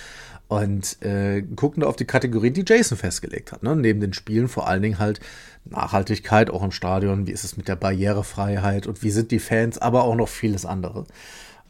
Und 0.48 1.02
äh, 1.02 1.42
gucken 1.42 1.82
da 1.82 1.88
auf 1.88 1.96
die 1.96 2.04
Kategorien, 2.04 2.54
die 2.54 2.64
Jason 2.66 2.96
festgelegt 2.96 3.52
hat. 3.52 3.62
Ne? 3.62 3.76
Neben 3.76 4.00
den 4.00 4.12
Spielen 4.12 4.48
vor 4.48 4.68
allen 4.68 4.82
Dingen 4.82 4.98
halt 4.98 5.20
Nachhaltigkeit 5.64 6.50
auch 6.50 6.62
im 6.62 6.70
Stadion. 6.70 7.26
Wie 7.26 7.32
ist 7.32 7.44
es 7.44 7.56
mit 7.56 7.68
der 7.68 7.76
Barrierefreiheit 7.76 8.86
und 8.86 9.02
wie 9.02 9.10
sind 9.10 9.30
die 9.30 9.38
Fans, 9.38 9.78
aber 9.78 10.04
auch 10.04 10.14
noch 10.14 10.28
vieles 10.28 10.66
andere. 10.66 11.04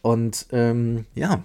Und 0.03 0.47
ähm, 0.53 1.07
ja, 1.15 1.43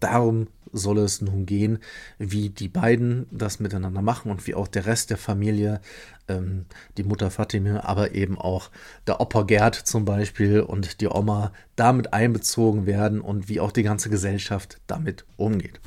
darum 0.00 0.48
soll 0.74 0.98
es 0.98 1.20
nun 1.20 1.46
gehen, 1.46 1.78
wie 2.18 2.50
die 2.50 2.68
beiden 2.68 3.26
das 3.30 3.60
miteinander 3.60 4.02
machen 4.02 4.30
und 4.30 4.46
wie 4.46 4.54
auch 4.54 4.68
der 4.68 4.86
Rest 4.86 5.10
der 5.10 5.16
Familie, 5.16 5.80
ähm, 6.28 6.66
die 6.96 7.04
Mutter 7.04 7.30
Fatime, 7.30 7.84
aber 7.84 8.14
eben 8.14 8.38
auch 8.38 8.70
der 9.06 9.20
Opa 9.20 9.42
Gerd 9.42 9.74
zum 9.74 10.04
Beispiel 10.04 10.60
und 10.60 11.00
die 11.00 11.08
Oma 11.08 11.52
damit 11.76 12.12
einbezogen 12.12 12.86
werden 12.86 13.20
und 13.20 13.48
wie 13.48 13.60
auch 13.60 13.72
die 13.72 13.82
ganze 13.82 14.10
Gesellschaft 14.10 14.80
damit 14.86 15.24
umgeht. 15.36 15.80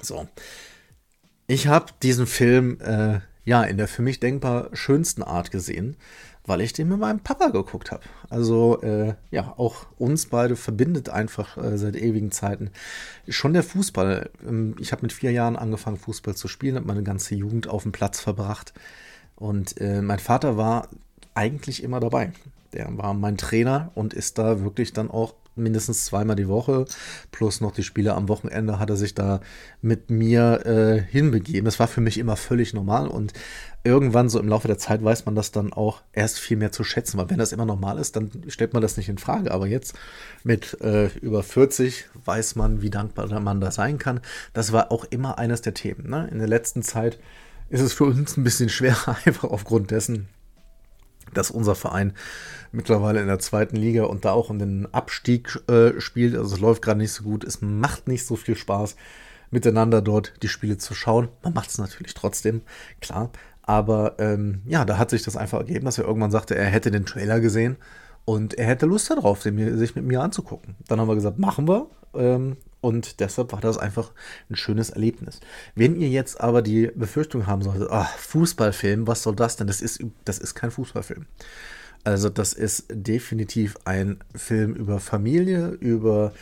So. 0.00 0.28
Ich 1.46 1.66
habe 1.66 1.86
diesen 2.02 2.26
Film 2.26 2.78
äh, 2.80 3.20
ja 3.44 3.62
in 3.64 3.76
der 3.76 3.88
für 3.88 4.02
mich 4.02 4.20
denkbar 4.20 4.70
schönsten 4.72 5.22
Art 5.22 5.50
gesehen 5.50 5.96
weil 6.44 6.60
ich 6.60 6.72
den 6.72 6.88
mit 6.88 6.98
meinem 6.98 7.20
Papa 7.20 7.48
geguckt 7.48 7.92
habe. 7.92 8.02
Also 8.28 8.80
äh, 8.82 9.14
ja, 9.30 9.54
auch 9.56 9.86
uns 9.98 10.26
beide 10.26 10.56
verbindet 10.56 11.08
einfach 11.08 11.56
äh, 11.56 11.78
seit 11.78 11.96
ewigen 11.96 12.32
Zeiten 12.32 12.70
schon 13.28 13.52
der 13.52 13.62
Fußball. 13.62 14.30
Ähm, 14.46 14.74
ich 14.78 14.92
habe 14.92 15.02
mit 15.02 15.12
vier 15.12 15.30
Jahren 15.30 15.56
angefangen, 15.56 15.98
Fußball 15.98 16.34
zu 16.34 16.48
spielen, 16.48 16.76
habe 16.76 16.86
meine 16.86 17.02
ganze 17.02 17.34
Jugend 17.34 17.68
auf 17.68 17.84
dem 17.84 17.92
Platz 17.92 18.20
verbracht. 18.20 18.72
Und 19.36 19.80
äh, 19.80 20.02
mein 20.02 20.18
Vater 20.18 20.56
war 20.56 20.88
eigentlich 21.34 21.82
immer 21.82 22.00
dabei. 22.00 22.32
Der 22.72 22.96
war 22.96 23.14
mein 23.14 23.36
Trainer 23.36 23.90
und 23.94 24.14
ist 24.14 24.38
da 24.38 24.62
wirklich 24.62 24.92
dann 24.92 25.10
auch 25.10 25.34
mindestens 25.54 26.04
zweimal 26.04 26.36
die 26.36 26.48
Woche, 26.48 26.86
plus 27.30 27.60
noch 27.60 27.72
die 27.72 27.82
Spiele 27.82 28.14
am 28.14 28.28
Wochenende, 28.28 28.78
hat 28.78 28.90
er 28.90 28.96
sich 28.96 29.14
da 29.14 29.40
mit 29.80 30.10
mir 30.10 30.66
äh, 30.66 31.02
hinbegeben. 31.02 31.64
Das 31.64 31.78
war 31.78 31.88
für 31.88 32.00
mich 32.00 32.18
immer 32.18 32.36
völlig 32.36 32.74
normal 32.74 33.08
und 33.08 33.32
irgendwann 33.84 34.28
so 34.28 34.38
im 34.38 34.48
Laufe 34.48 34.68
der 34.68 34.78
Zeit 34.78 35.02
weiß 35.02 35.26
man 35.26 35.34
das 35.34 35.50
dann 35.50 35.72
auch 35.72 36.02
erst 36.12 36.38
viel 36.38 36.56
mehr 36.56 36.72
zu 36.72 36.84
schätzen, 36.84 37.18
weil 37.18 37.30
wenn 37.30 37.38
das 37.38 37.52
immer 37.52 37.64
normal 37.64 37.98
ist, 37.98 38.16
dann 38.16 38.30
stellt 38.48 38.72
man 38.72 38.82
das 38.82 38.96
nicht 38.96 39.08
in 39.08 39.18
Frage. 39.18 39.50
Aber 39.50 39.66
jetzt 39.66 39.94
mit 40.44 40.80
äh, 40.80 41.08
über 41.18 41.42
40 41.42 42.06
weiß 42.24 42.54
man, 42.54 42.82
wie 42.82 42.90
dankbar 42.90 43.28
man 43.40 43.60
da 43.60 43.70
sein 43.70 43.98
kann. 43.98 44.20
Das 44.52 44.72
war 44.72 44.92
auch 44.92 45.04
immer 45.10 45.38
eines 45.38 45.62
der 45.62 45.74
Themen. 45.74 46.08
Ne? 46.08 46.28
In 46.30 46.38
der 46.38 46.48
letzten 46.48 46.82
Zeit 46.82 47.18
ist 47.70 47.80
es 47.80 47.92
für 47.92 48.04
uns 48.04 48.36
ein 48.36 48.44
bisschen 48.44 48.68
schwerer, 48.68 49.16
einfach 49.24 49.50
aufgrund 49.50 49.90
dessen, 49.90 50.28
dass 51.34 51.50
unser 51.50 51.74
Verein 51.74 52.12
mittlerweile 52.72 53.20
in 53.20 53.26
der 53.26 53.38
zweiten 53.38 53.76
Liga 53.76 54.04
und 54.04 54.24
da 54.24 54.32
auch 54.32 54.50
um 54.50 54.58
den 54.58 54.92
Abstieg 54.92 55.62
äh, 55.68 56.00
spielt. 56.00 56.36
Also 56.36 56.54
es 56.54 56.60
läuft 56.60 56.82
gerade 56.82 56.98
nicht 56.98 57.12
so 57.12 57.22
gut. 57.22 57.44
Es 57.44 57.62
macht 57.62 58.08
nicht 58.08 58.26
so 58.26 58.36
viel 58.36 58.56
Spaß, 58.56 58.96
miteinander 59.50 60.02
dort 60.02 60.34
die 60.42 60.48
Spiele 60.48 60.78
zu 60.78 60.94
schauen. 60.94 61.28
Man 61.42 61.54
macht 61.54 61.70
es 61.70 61.78
natürlich 61.78 62.14
trotzdem, 62.14 62.62
klar. 63.00 63.30
Aber 63.62 64.16
ähm, 64.18 64.62
ja, 64.66 64.84
da 64.84 64.98
hat 64.98 65.10
sich 65.10 65.22
das 65.22 65.36
einfach 65.36 65.58
ergeben, 65.58 65.84
dass 65.84 65.98
er 65.98 66.04
irgendwann 66.04 66.32
sagte, 66.32 66.56
er 66.56 66.66
hätte 66.66 66.90
den 66.90 67.06
Trailer 67.06 67.38
gesehen 67.40 67.76
und 68.24 68.54
er 68.54 68.66
hätte 68.66 68.86
Lust 68.86 69.10
darauf, 69.10 69.42
den, 69.42 69.78
sich 69.78 69.94
mit 69.94 70.04
mir 70.04 70.20
anzugucken. 70.20 70.74
Dann 70.88 71.00
haben 71.00 71.08
wir 71.08 71.14
gesagt, 71.14 71.38
machen 71.38 71.68
wir. 71.68 71.86
Ähm, 72.14 72.56
und 72.80 73.20
deshalb 73.20 73.52
war 73.52 73.60
das 73.60 73.78
einfach 73.78 74.10
ein 74.50 74.56
schönes 74.56 74.90
Erlebnis. 74.90 75.40
Wenn 75.76 75.94
ihr 75.94 76.08
jetzt 76.08 76.40
aber 76.40 76.62
die 76.62 76.90
Befürchtung 76.94 77.46
haben 77.46 77.62
solltet, 77.62 77.88
ach, 77.90 78.12
Fußballfilm, 78.18 79.06
was 79.06 79.22
soll 79.22 79.36
das 79.36 79.56
denn? 79.56 79.68
Das 79.68 79.80
ist, 79.80 80.04
das 80.24 80.38
ist 80.38 80.54
kein 80.56 80.72
Fußballfilm. 80.72 81.26
Also 82.04 82.28
das 82.28 82.52
ist 82.52 82.86
definitiv 82.90 83.76
ein 83.84 84.18
Film 84.34 84.74
über 84.74 84.98
Familie, 84.98 85.68
über 85.68 86.32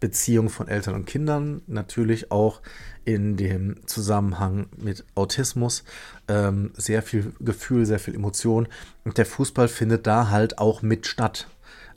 Beziehung 0.00 0.48
von 0.48 0.68
Eltern 0.68 0.94
und 0.94 1.06
Kindern, 1.06 1.62
natürlich 1.66 2.30
auch 2.30 2.60
in 3.04 3.36
dem 3.36 3.76
Zusammenhang 3.86 4.66
mit 4.76 5.04
Autismus. 5.14 5.82
Ähm, 6.28 6.70
sehr 6.76 7.02
viel 7.02 7.32
Gefühl, 7.40 7.84
sehr 7.84 7.98
viel 7.98 8.14
Emotion. 8.14 8.68
Und 9.04 9.18
der 9.18 9.26
Fußball 9.26 9.66
findet 9.66 10.06
da 10.06 10.30
halt 10.30 10.58
auch 10.58 10.82
mit 10.82 11.06
statt. 11.06 11.48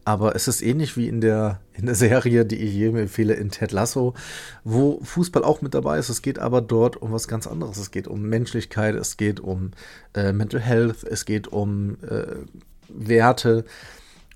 Aber 0.04 0.36
es 0.36 0.48
ist 0.48 0.64
ähnlich 0.64 0.98
wie 0.98 1.08
in 1.08 1.22
der, 1.22 1.60
in 1.74 1.86
der 1.86 1.94
Serie, 1.94 2.44
die 2.44 2.56
ich 2.56 2.74
jedem 2.74 2.96
empfehle, 2.96 3.36
in 3.36 3.52
Ted 3.52 3.72
Lasso, 3.72 4.16
wo 4.64 5.00
Fußball 5.04 5.44
auch 5.44 5.62
mit 5.62 5.76
dabei 5.76 6.00
ist. 6.00 6.10
Es 6.10 6.24
geht 6.24 6.40
aber 6.40 6.62
dort 6.62 6.98
um 6.98 7.12
was 7.12 7.28
ganz 7.28 7.46
anderes. 7.46 7.78
Es 7.78 7.92
geht 7.92 8.08
um 8.08 8.24
Menschlichkeit, 8.24 8.96
es 8.96 9.18
geht 9.18 9.40
um 9.40 9.72
äh, 10.16 10.34
Mental 10.34 10.60
Health, 10.60 11.04
es 11.04 11.26
geht 11.26 11.50
um 11.50 11.98
äh, 12.02 12.26
Werte. 12.94 13.66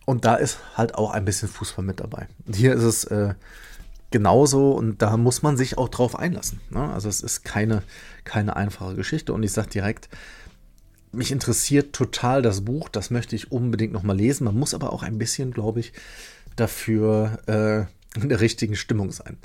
Und 0.06 0.26
da 0.26 0.36
ist 0.36 0.60
halt 0.76 0.96
auch 0.96 1.12
ein 1.12 1.26
bisschen 1.26 1.50
Fußball 1.50 1.84
mit 1.84 2.00
dabei. 2.00 2.28
Und 2.46 2.56
hier 2.56 2.74
ist 2.74 2.84
es 2.84 3.04
äh, 3.06 3.34
genauso 4.12 4.72
und 4.72 5.02
da 5.02 5.18
muss 5.18 5.42
man 5.42 5.58
sich 5.58 5.78
auch 5.78 5.90
drauf 5.90 6.18
einlassen. 6.18 6.62
Ne? 6.70 6.92
Also 6.94 7.10
es 7.10 7.22
ist 7.22 7.44
keine, 7.44 7.84
keine 8.24 8.56
einfache 8.56 8.96
Geschichte 8.96 9.34
und 9.34 9.44
ich 9.44 9.52
sage 9.52 9.70
direkt, 9.70 10.10
mich 11.12 11.32
interessiert 11.32 11.94
total 11.94 12.42
das 12.42 12.62
Buch, 12.62 12.90
das 12.90 13.10
möchte 13.10 13.36
ich 13.36 13.52
unbedingt 13.52 13.94
nochmal 13.94 14.18
lesen. 14.18 14.46
Man 14.46 14.58
muss 14.58 14.74
aber 14.74 14.94
auch 14.94 15.04
ein 15.04 15.18
bisschen, 15.18 15.52
glaube 15.52 15.80
ich, 15.80 15.94
dafür 16.56 17.40
äh, 17.48 18.20
in 18.22 18.30
der 18.30 18.42
richtigen 18.42 18.76
Stimmung 18.76 19.12
sein. 19.12 19.38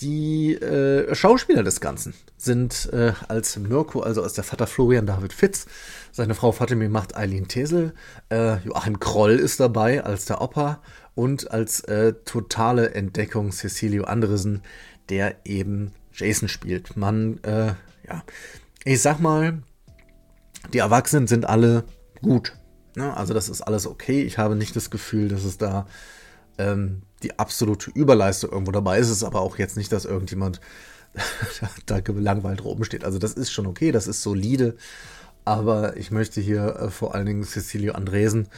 Die 0.00 0.54
äh, 0.54 1.14
Schauspieler 1.14 1.62
des 1.62 1.80
Ganzen 1.80 2.12
sind 2.36 2.90
äh, 2.92 3.12
als 3.28 3.56
Mirko, 3.56 4.00
also 4.00 4.22
als 4.22 4.34
der 4.34 4.44
Vater 4.44 4.66
Florian 4.66 5.06
David 5.06 5.32
Fitz, 5.32 5.66
seine 6.16 6.34
Frau 6.34 6.50
Fatimir 6.50 6.88
macht 6.88 7.14
Eileen 7.14 7.46
Tesel, 7.46 7.92
äh, 8.30 8.56
Joachim 8.60 8.98
Kroll 8.98 9.32
ist 9.32 9.60
dabei 9.60 10.02
als 10.02 10.24
der 10.24 10.40
Opa 10.40 10.80
und 11.14 11.50
als 11.50 11.80
äh, 11.80 12.14
totale 12.24 12.94
Entdeckung 12.94 13.52
Cecilio 13.52 14.04
Andresen, 14.04 14.62
der 15.10 15.36
eben 15.44 15.92
Jason 16.14 16.48
spielt. 16.48 16.96
Man, 16.96 17.38
äh, 17.44 17.74
ja, 18.08 18.24
ich 18.86 19.02
sag 19.02 19.20
mal, 19.20 19.62
die 20.72 20.78
Erwachsenen 20.78 21.26
sind 21.26 21.46
alle 21.46 21.84
gut. 22.22 22.56
Ne? 22.94 23.14
Also 23.14 23.34
das 23.34 23.50
ist 23.50 23.60
alles 23.60 23.86
okay. 23.86 24.22
Ich 24.22 24.38
habe 24.38 24.56
nicht 24.56 24.74
das 24.74 24.88
Gefühl, 24.88 25.28
dass 25.28 25.44
es 25.44 25.58
da 25.58 25.86
ähm, 26.56 27.02
die 27.22 27.38
absolute 27.38 27.90
Überleistung 27.90 28.52
irgendwo 28.52 28.72
dabei 28.72 28.98
ist. 28.98 29.08
Es 29.08 29.18
ist 29.18 29.24
aber 29.24 29.42
auch 29.42 29.58
jetzt 29.58 29.76
nicht, 29.76 29.92
dass 29.92 30.06
irgendjemand 30.06 30.62
da 31.84 32.00
gelangweilt 32.00 32.64
oben 32.64 32.84
steht. 32.84 33.04
Also 33.04 33.18
das 33.18 33.34
ist 33.34 33.52
schon 33.52 33.66
okay, 33.66 33.92
das 33.92 34.06
ist 34.06 34.22
solide. 34.22 34.78
Aber 35.46 35.96
ich 35.96 36.10
möchte 36.10 36.42
hier 36.42 36.76
äh, 36.76 36.90
vor 36.90 37.14
allen 37.14 37.24
Dingen 37.24 37.44
Cecilio 37.44 37.94
Andresen 37.94 38.48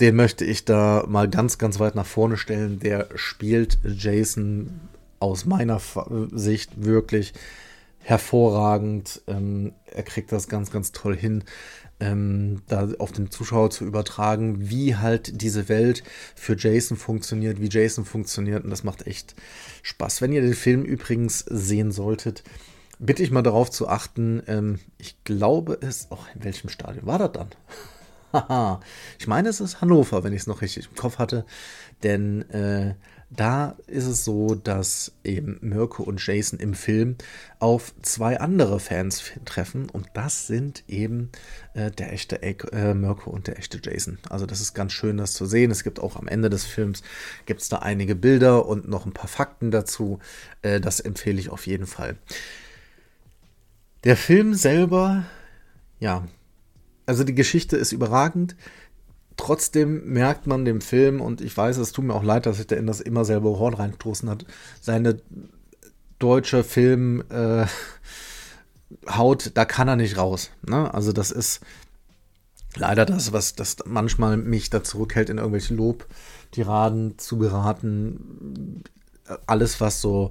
den 0.00 0.16
möchte 0.16 0.44
ich 0.44 0.64
da 0.64 1.04
mal 1.08 1.28
ganz, 1.28 1.58
ganz 1.58 1.78
weit 1.80 1.94
nach 1.94 2.06
vorne 2.06 2.36
stellen. 2.36 2.80
Der 2.80 3.08
spielt 3.14 3.78
Jason 3.84 4.80
aus 5.20 5.46
meiner 5.46 5.80
Sicht 6.32 6.84
wirklich 6.84 7.32
hervorragend. 8.00 9.22
Ähm, 9.26 9.72
er 9.86 10.02
kriegt 10.02 10.32
das 10.32 10.48
ganz, 10.48 10.70
ganz 10.70 10.92
toll 10.92 11.16
hin, 11.16 11.44
ähm, 11.98 12.60
da 12.68 12.88
auf 12.98 13.12
den 13.12 13.30
Zuschauer 13.30 13.70
zu 13.70 13.84
übertragen, 13.84 14.68
wie 14.68 14.96
halt 14.96 15.40
diese 15.40 15.70
Welt 15.70 16.02
für 16.34 16.56
Jason 16.56 16.98
funktioniert, 16.98 17.60
wie 17.60 17.70
Jason 17.70 18.04
funktioniert. 18.04 18.64
Und 18.64 18.70
das 18.70 18.84
macht 18.84 19.06
echt 19.06 19.34
Spaß. 19.82 20.20
Wenn 20.20 20.32
ihr 20.32 20.42
den 20.42 20.54
Film 20.54 20.84
übrigens 20.84 21.38
sehen 21.38 21.90
solltet, 21.90 22.44
bitte 22.98 23.22
ich 23.22 23.30
mal 23.30 23.42
darauf 23.42 23.70
zu 23.70 23.88
achten. 23.88 24.42
Ähm, 24.46 24.78
ich 24.98 25.22
glaube 25.24 25.78
es, 25.80 26.10
auch 26.10 26.26
in 26.34 26.44
welchem 26.44 26.68
Stadion 26.68 27.06
war 27.06 27.18
das 27.18 27.32
dann? 27.32 27.48
ich 29.18 29.26
meine, 29.26 29.48
es 29.48 29.60
ist 29.60 29.80
Hannover, 29.80 30.24
wenn 30.24 30.32
ich 30.32 30.42
es 30.42 30.46
noch 30.46 30.62
richtig 30.62 30.88
im 30.88 30.96
Kopf 30.96 31.18
hatte. 31.18 31.44
Denn 32.02 32.48
äh, 32.50 32.94
da 33.30 33.76
ist 33.86 34.06
es 34.06 34.24
so, 34.24 34.54
dass 34.54 35.12
eben 35.24 35.58
Mirko 35.60 36.04
und 36.04 36.24
Jason 36.24 36.60
im 36.60 36.74
Film 36.74 37.16
auf 37.58 37.92
zwei 38.02 38.38
andere 38.38 38.78
Fans 38.78 39.22
treffen. 39.44 39.90
Und 39.90 40.08
das 40.14 40.46
sind 40.46 40.84
eben 40.86 41.30
äh, 41.74 41.90
der 41.90 42.12
echte 42.12 42.42
äh, 42.42 42.94
Mirko 42.94 43.30
und 43.30 43.48
der 43.48 43.58
echte 43.58 43.80
Jason. 43.82 44.18
Also 44.28 44.46
das 44.46 44.60
ist 44.60 44.74
ganz 44.74 44.92
schön, 44.92 45.16
das 45.16 45.32
zu 45.32 45.46
sehen. 45.46 45.70
Es 45.70 45.82
gibt 45.82 45.98
auch 45.98 46.16
am 46.16 46.28
Ende 46.28 46.50
des 46.50 46.64
Films 46.64 47.02
gibt 47.46 47.62
es 47.62 47.68
da 47.68 47.78
einige 47.78 48.14
Bilder 48.14 48.66
und 48.66 48.88
noch 48.88 49.06
ein 49.06 49.12
paar 49.12 49.28
Fakten 49.28 49.70
dazu. 49.70 50.20
Äh, 50.62 50.80
das 50.80 51.00
empfehle 51.00 51.40
ich 51.40 51.50
auf 51.50 51.66
jeden 51.66 51.86
Fall. 51.86 52.16
Der 54.06 54.16
Film 54.16 54.54
selber, 54.54 55.24
ja, 55.98 56.28
also 57.06 57.24
die 57.24 57.34
Geschichte 57.34 57.76
ist 57.76 57.90
überragend. 57.90 58.54
Trotzdem 59.36 60.12
merkt 60.12 60.46
man 60.46 60.64
dem 60.64 60.80
Film, 60.80 61.20
und 61.20 61.40
ich 61.40 61.56
weiß, 61.56 61.78
es 61.78 61.90
tut 61.90 62.04
mir 62.04 62.14
auch 62.14 62.22
leid, 62.22 62.46
dass 62.46 62.58
sich 62.58 62.68
der 62.68 62.78
in 62.78 62.86
das 62.86 63.00
immer 63.00 63.24
selber 63.24 63.58
Horn 63.58 63.74
reingestoßen 63.74 64.30
hat, 64.30 64.46
seine 64.80 65.20
deutsche 66.20 66.62
Film 66.62 67.24
äh, 67.30 67.66
Haut, 69.10 69.50
da 69.54 69.64
kann 69.64 69.88
er 69.88 69.96
nicht 69.96 70.16
raus. 70.16 70.52
Ne? 70.64 70.94
Also 70.94 71.12
das 71.12 71.32
ist 71.32 71.58
leider 72.76 73.06
das, 73.06 73.32
was 73.32 73.56
das 73.56 73.78
manchmal 73.86 74.36
mich 74.36 74.70
da 74.70 74.84
zurückhält, 74.84 75.30
in 75.30 75.38
irgendwelche 75.38 75.74
Lobtiraden 75.74 77.18
zu 77.18 77.38
geraten. 77.38 78.84
alles, 79.48 79.80
was 79.80 80.00
so 80.00 80.30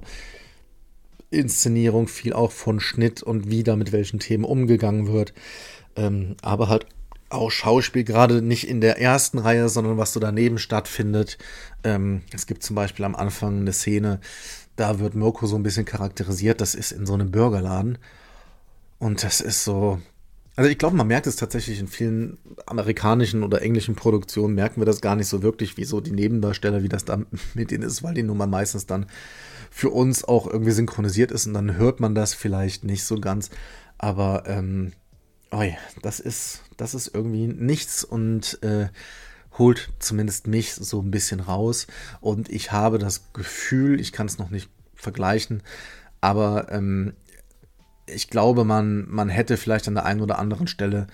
Inszenierung, 1.36 2.08
viel 2.08 2.32
auch 2.32 2.52
von 2.52 2.80
Schnitt 2.80 3.22
und 3.22 3.50
wie 3.50 3.62
da 3.62 3.76
mit 3.76 3.92
welchen 3.92 4.18
Themen 4.18 4.44
umgegangen 4.44 5.08
wird. 5.08 5.32
Ähm, 5.96 6.36
aber 6.42 6.68
halt 6.68 6.86
auch 7.28 7.50
Schauspiel, 7.50 8.04
gerade 8.04 8.42
nicht 8.42 8.68
in 8.68 8.80
der 8.80 9.00
ersten 9.00 9.38
Reihe, 9.38 9.68
sondern 9.68 9.98
was 9.98 10.12
so 10.12 10.20
daneben 10.20 10.58
stattfindet. 10.58 11.38
Ähm, 11.84 12.22
es 12.32 12.46
gibt 12.46 12.62
zum 12.62 12.76
Beispiel 12.76 13.04
am 13.04 13.16
Anfang 13.16 13.60
eine 13.60 13.72
Szene, 13.72 14.20
da 14.76 14.98
wird 14.98 15.14
Mirko 15.14 15.46
so 15.46 15.56
ein 15.56 15.62
bisschen 15.62 15.86
charakterisiert. 15.86 16.60
Das 16.60 16.74
ist 16.74 16.92
in 16.92 17.06
so 17.06 17.14
einem 17.14 17.30
Burgerladen. 17.30 17.98
Und 18.98 19.24
das 19.24 19.40
ist 19.40 19.64
so. 19.64 20.00
Also 20.56 20.70
ich 20.70 20.78
glaube, 20.78 20.96
man 20.96 21.06
merkt 21.06 21.26
es 21.26 21.36
tatsächlich 21.36 21.78
in 21.78 21.86
vielen 21.86 22.38
amerikanischen 22.64 23.44
oder 23.44 23.60
englischen 23.60 23.94
Produktionen, 23.94 24.54
merken 24.54 24.80
wir 24.80 24.86
das 24.86 25.02
gar 25.02 25.14
nicht 25.14 25.28
so 25.28 25.42
wirklich, 25.42 25.76
wie 25.76 25.84
so 25.84 26.00
die 26.00 26.12
Nebendarsteller, 26.12 26.82
wie 26.82 26.88
das 26.88 27.04
da 27.04 27.20
mit 27.54 27.70
denen 27.70 27.82
ist, 27.82 28.02
weil 28.02 28.14
die 28.14 28.22
Nummer 28.22 28.46
meistens 28.46 28.86
dann 28.86 29.06
für 29.70 29.90
uns 29.90 30.24
auch 30.24 30.46
irgendwie 30.46 30.70
synchronisiert 30.70 31.30
ist 31.30 31.46
und 31.46 31.52
dann 31.52 31.76
hört 31.76 32.00
man 32.00 32.14
das 32.14 32.32
vielleicht 32.32 32.84
nicht 32.84 33.04
so 33.04 33.20
ganz. 33.20 33.50
Aber 33.98 34.44
ähm, 34.46 34.92
oh 35.50 35.62
das 36.00 36.20
ist, 36.20 36.62
das 36.78 36.94
ist 36.94 37.14
irgendwie 37.14 37.46
nichts 37.46 38.02
und 38.02 38.58
äh, 38.62 38.88
holt 39.58 39.90
zumindest 39.98 40.46
mich 40.46 40.72
so 40.72 41.02
ein 41.02 41.10
bisschen 41.10 41.40
raus. 41.40 41.86
Und 42.22 42.48
ich 42.48 42.72
habe 42.72 42.98
das 42.98 43.32
Gefühl, 43.34 44.00
ich 44.00 44.12
kann 44.12 44.26
es 44.26 44.38
noch 44.38 44.48
nicht 44.48 44.70
vergleichen, 44.94 45.62
aber 46.22 46.72
ähm, 46.72 47.12
ich 48.06 48.28
glaube, 48.28 48.64
man, 48.64 49.08
man 49.08 49.28
hätte 49.28 49.56
vielleicht 49.56 49.88
an 49.88 49.94
der 49.94 50.04
einen 50.04 50.20
oder 50.20 50.38
anderen 50.38 50.66
Stelle 50.66 51.06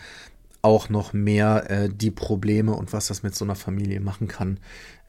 auch 0.63 0.89
noch 0.89 1.13
mehr 1.13 1.71
äh, 1.71 1.89
die 1.91 2.13
Probleme 2.13 2.73
und 2.73 2.93
was 2.93 3.09
das 3.09 3.23
mit 3.23 3.35
so 3.35 3.45
einer 3.45 3.57
Familie 3.57 4.01
machen 4.01 4.29
kann. 4.29 4.61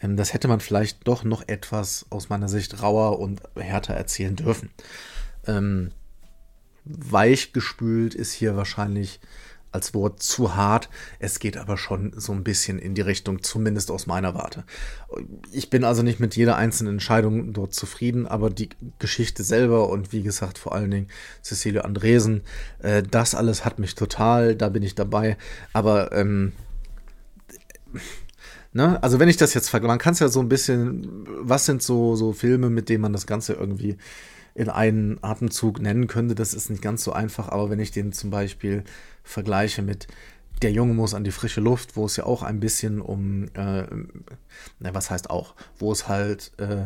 Ähm, 0.02 0.18
das 0.18 0.34
hätte 0.34 0.48
man 0.48 0.60
vielleicht 0.60 1.08
doch 1.08 1.24
noch 1.24 1.48
etwas 1.48 2.08
aus 2.10 2.30
meiner 2.30 2.50
Sicht 2.50 2.82
rauer 2.82 3.20
und 3.20 3.42
härter 3.56 3.94
erzählen 3.94 4.36
dürfen. 4.36 4.72
Ähm, 5.46 5.92
weichgespült 6.86 8.16
ist 8.16 8.34
hier 8.34 8.56
wahrscheinlich 8.58 9.20
als 9.74 9.94
Wort 9.94 10.22
zu 10.22 10.56
hart. 10.56 10.90
Es 11.20 11.40
geht 11.40 11.58
aber 11.58 11.78
schon 11.78 12.14
so 12.16 12.32
ein 12.32 12.44
bisschen 12.44 12.80
in 12.80 12.96
die 12.96 13.02
Richtung, 13.02 13.44
zumindest 13.44 13.92
aus 13.92 14.08
meiner 14.08 14.36
Warte. 14.36 14.64
Ich 15.52 15.70
bin 15.70 15.84
also 15.84 16.04
nicht 16.04 16.20
mit 16.20 16.36
jeder 16.36 16.56
einzelnen 16.56 16.94
Entscheidung 16.94 17.54
dort 17.54 17.74
zufrieden, 17.74 18.28
aber 18.28 18.50
die 18.50 18.70
Geschichte 19.00 19.44
selber 19.44 19.90
und 19.90 20.12
wie 20.12 20.24
gesagt 20.24 20.58
vor 20.58 20.74
allen 20.74 20.92
Dingen 20.92 21.08
Cecilia 21.42 21.82
Andresen, 21.82 22.42
äh, 22.80 23.04
das 23.04 23.36
alles 23.36 23.66
hat 23.66 23.80
mich 23.80 23.96
total, 23.96 24.56
da 24.56 24.70
bin 24.70 24.84
ich 24.84 24.96
dabei. 24.96 25.38
Aber 25.74 26.12
ähm, 26.12 26.54
ne, 28.74 29.02
also 29.02 29.20
wenn 29.20 29.30
ich 29.30 29.38
das 29.38 29.54
jetzt 29.54 29.70
vergleiche, 29.70 29.92
man 29.92 30.00
kann 30.00 30.14
es 30.14 30.20
ja 30.20 30.28
so 30.28 30.40
ein 30.40 30.50
bisschen, 30.50 31.26
was 31.40 31.66
sind 31.66 31.82
so, 31.82 32.16
so 32.16 32.34
Filme, 32.34 32.70
mit 32.70 32.90
denen 32.90 33.02
man 33.02 33.14
das 33.14 33.28
Ganze 33.28 33.54
irgendwie 33.54 33.98
in 34.56 34.70
einen 34.70 35.24
Atemzug 35.24 35.80
nennen 35.82 36.08
könnte. 36.08 36.36
Das 36.36 36.54
ist 36.54 36.70
nicht 36.70 36.82
ganz 36.82 37.04
so 37.04 37.14
einfach, 37.14 37.50
aber 37.50 37.70
wenn 37.70 37.80
ich 37.80 37.92
den 37.92 38.12
zum 38.14 38.30
Beispiel 38.30 38.84
vergleiche 39.24 39.82
mit 39.82 40.08
Der 40.62 40.72
Junge 40.72 40.94
muss 40.94 41.14
an 41.14 41.24
die 41.24 41.32
frische 41.32 41.62
Luft, 41.62 41.96
wo 41.96 42.06
es 42.06 42.16
ja 42.16 42.26
auch 42.26 42.44
ein 42.44 42.60
bisschen 42.60 43.02
um, 43.02 43.46
äh, 43.56 43.84
na, 44.80 44.94
was 44.94 45.10
heißt 45.10 45.30
auch, 45.30 45.56
wo 45.78 45.92
es 45.92 46.08
halt 46.08 46.52
äh, 46.58 46.86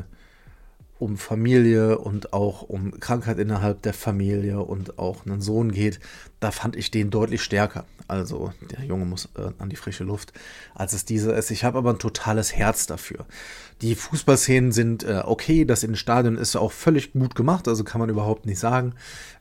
um 1.00 1.18
Familie 1.18 2.00
und 2.00 2.34
auch 2.34 2.64
um 2.64 3.00
Krankheit 3.00 3.38
innerhalb 3.38 3.82
der 3.84 3.94
Familie 3.94 4.62
und 4.62 4.98
auch 4.98 5.26
einen 5.26 5.42
Sohn 5.42 5.72
geht, 5.72 6.00
da 6.40 6.52
fand 6.52 6.76
ich 6.76 6.92
den 6.92 7.12
deutlich 7.12 7.44
stärker. 7.44 7.86
Also 8.08 8.54
der 8.72 8.84
Junge 8.86 9.06
muss 9.06 9.30
äh, 9.38 9.52
an 9.60 9.70
die 9.70 9.76
frische 9.76 10.04
Luft, 10.04 10.34
als 10.74 10.94
es 10.94 11.06
dieser 11.06 11.36
ist. 11.36 11.52
Ich 11.52 11.64
habe 11.64 11.78
aber 11.78 11.92
ein 11.92 12.00
totales 12.00 12.56
Herz 12.56 12.88
dafür. 12.88 13.26
Die 13.82 13.94
Fußballszenen 13.94 14.72
sind 14.72 15.04
äh, 15.04 15.22
okay, 15.24 15.64
das 15.64 15.84
in 15.84 15.92
den 15.92 15.98
Stadion 15.98 16.38
ist 16.38 16.56
auch 16.56 16.72
völlig 16.72 17.14
gut 17.14 17.36
gemacht, 17.36 17.68
also 17.68 17.84
kann 17.84 18.00
man 18.00 18.10
überhaupt 18.10 18.46
nicht 18.46 18.60
sagen. 18.60 18.96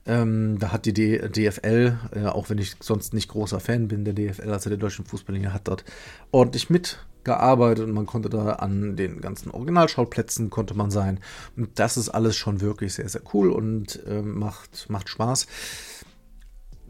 Ähm, 0.04 0.58
da 0.58 0.72
hat 0.72 0.84
die 0.84 0.92
D 0.92 1.28
DFL, 1.28 1.98
äh, 2.14 2.26
auch 2.26 2.50
wenn 2.50 2.58
ich 2.58 2.76
sonst 2.80 3.14
nicht 3.14 3.28
großer 3.28 3.60
Fan 3.60 3.88
bin 3.88 4.04
der 4.04 4.14
DFL, 4.14 4.50
also 4.50 4.68
der 4.68 4.78
deutschen 4.78 5.06
Fußballliga, 5.06 5.52
hat 5.52 5.68
dort 5.68 5.84
ordentlich 6.32 6.68
mit 6.68 6.98
gearbeitet 7.24 7.84
und 7.84 7.92
man 7.92 8.06
konnte 8.06 8.30
da 8.30 8.52
an 8.52 8.96
den 8.96 9.20
ganzen 9.20 9.50
Originalschauplätzen 9.50 10.48
konnte 10.48 10.74
man 10.74 10.90
sein. 10.90 11.18
Und 11.56 11.78
das 11.78 11.96
ist 11.96 12.08
alles 12.08 12.36
schon 12.36 12.60
wirklich 12.60 12.94
sehr, 12.94 13.08
sehr 13.08 13.22
cool 13.34 13.50
und 13.50 14.02
äh, 14.06 14.22
macht, 14.22 14.88
macht 14.88 15.08
Spaß. 15.08 15.46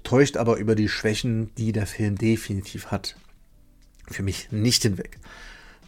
Täuscht 0.04 0.36
aber 0.36 0.56
über 0.58 0.74
die 0.74 0.88
Schwächen, 0.88 1.52
die 1.56 1.72
der 1.72 1.86
Film 1.86 2.16
definitiv 2.16 2.88
hat. 2.88 3.16
Für 4.08 4.22
mich 4.22 4.52
nicht 4.52 4.82
hinweg. 4.82 5.18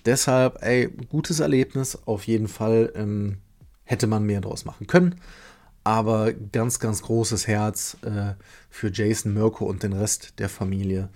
Deshalb, 0.08 0.62
ey, 0.62 0.88
gutes 1.10 1.38
Erlebnis, 1.38 1.98
auf 2.06 2.26
jeden 2.26 2.48
Fall. 2.48 2.90
Ähm, 2.94 3.36
hätte 3.84 4.06
man 4.06 4.24
mehr 4.24 4.40
draus 4.40 4.64
machen 4.64 4.86
können. 4.86 5.16
Aber 5.84 6.32
ganz, 6.32 6.80
ganz 6.80 7.02
großes 7.02 7.46
Herz 7.46 7.98
äh, 8.00 8.32
für 8.70 8.90
Jason, 8.90 9.34
Mirko 9.34 9.66
und 9.66 9.82
den 9.82 9.92
Rest 9.92 10.38
der 10.38 10.48
Familie. 10.48 11.10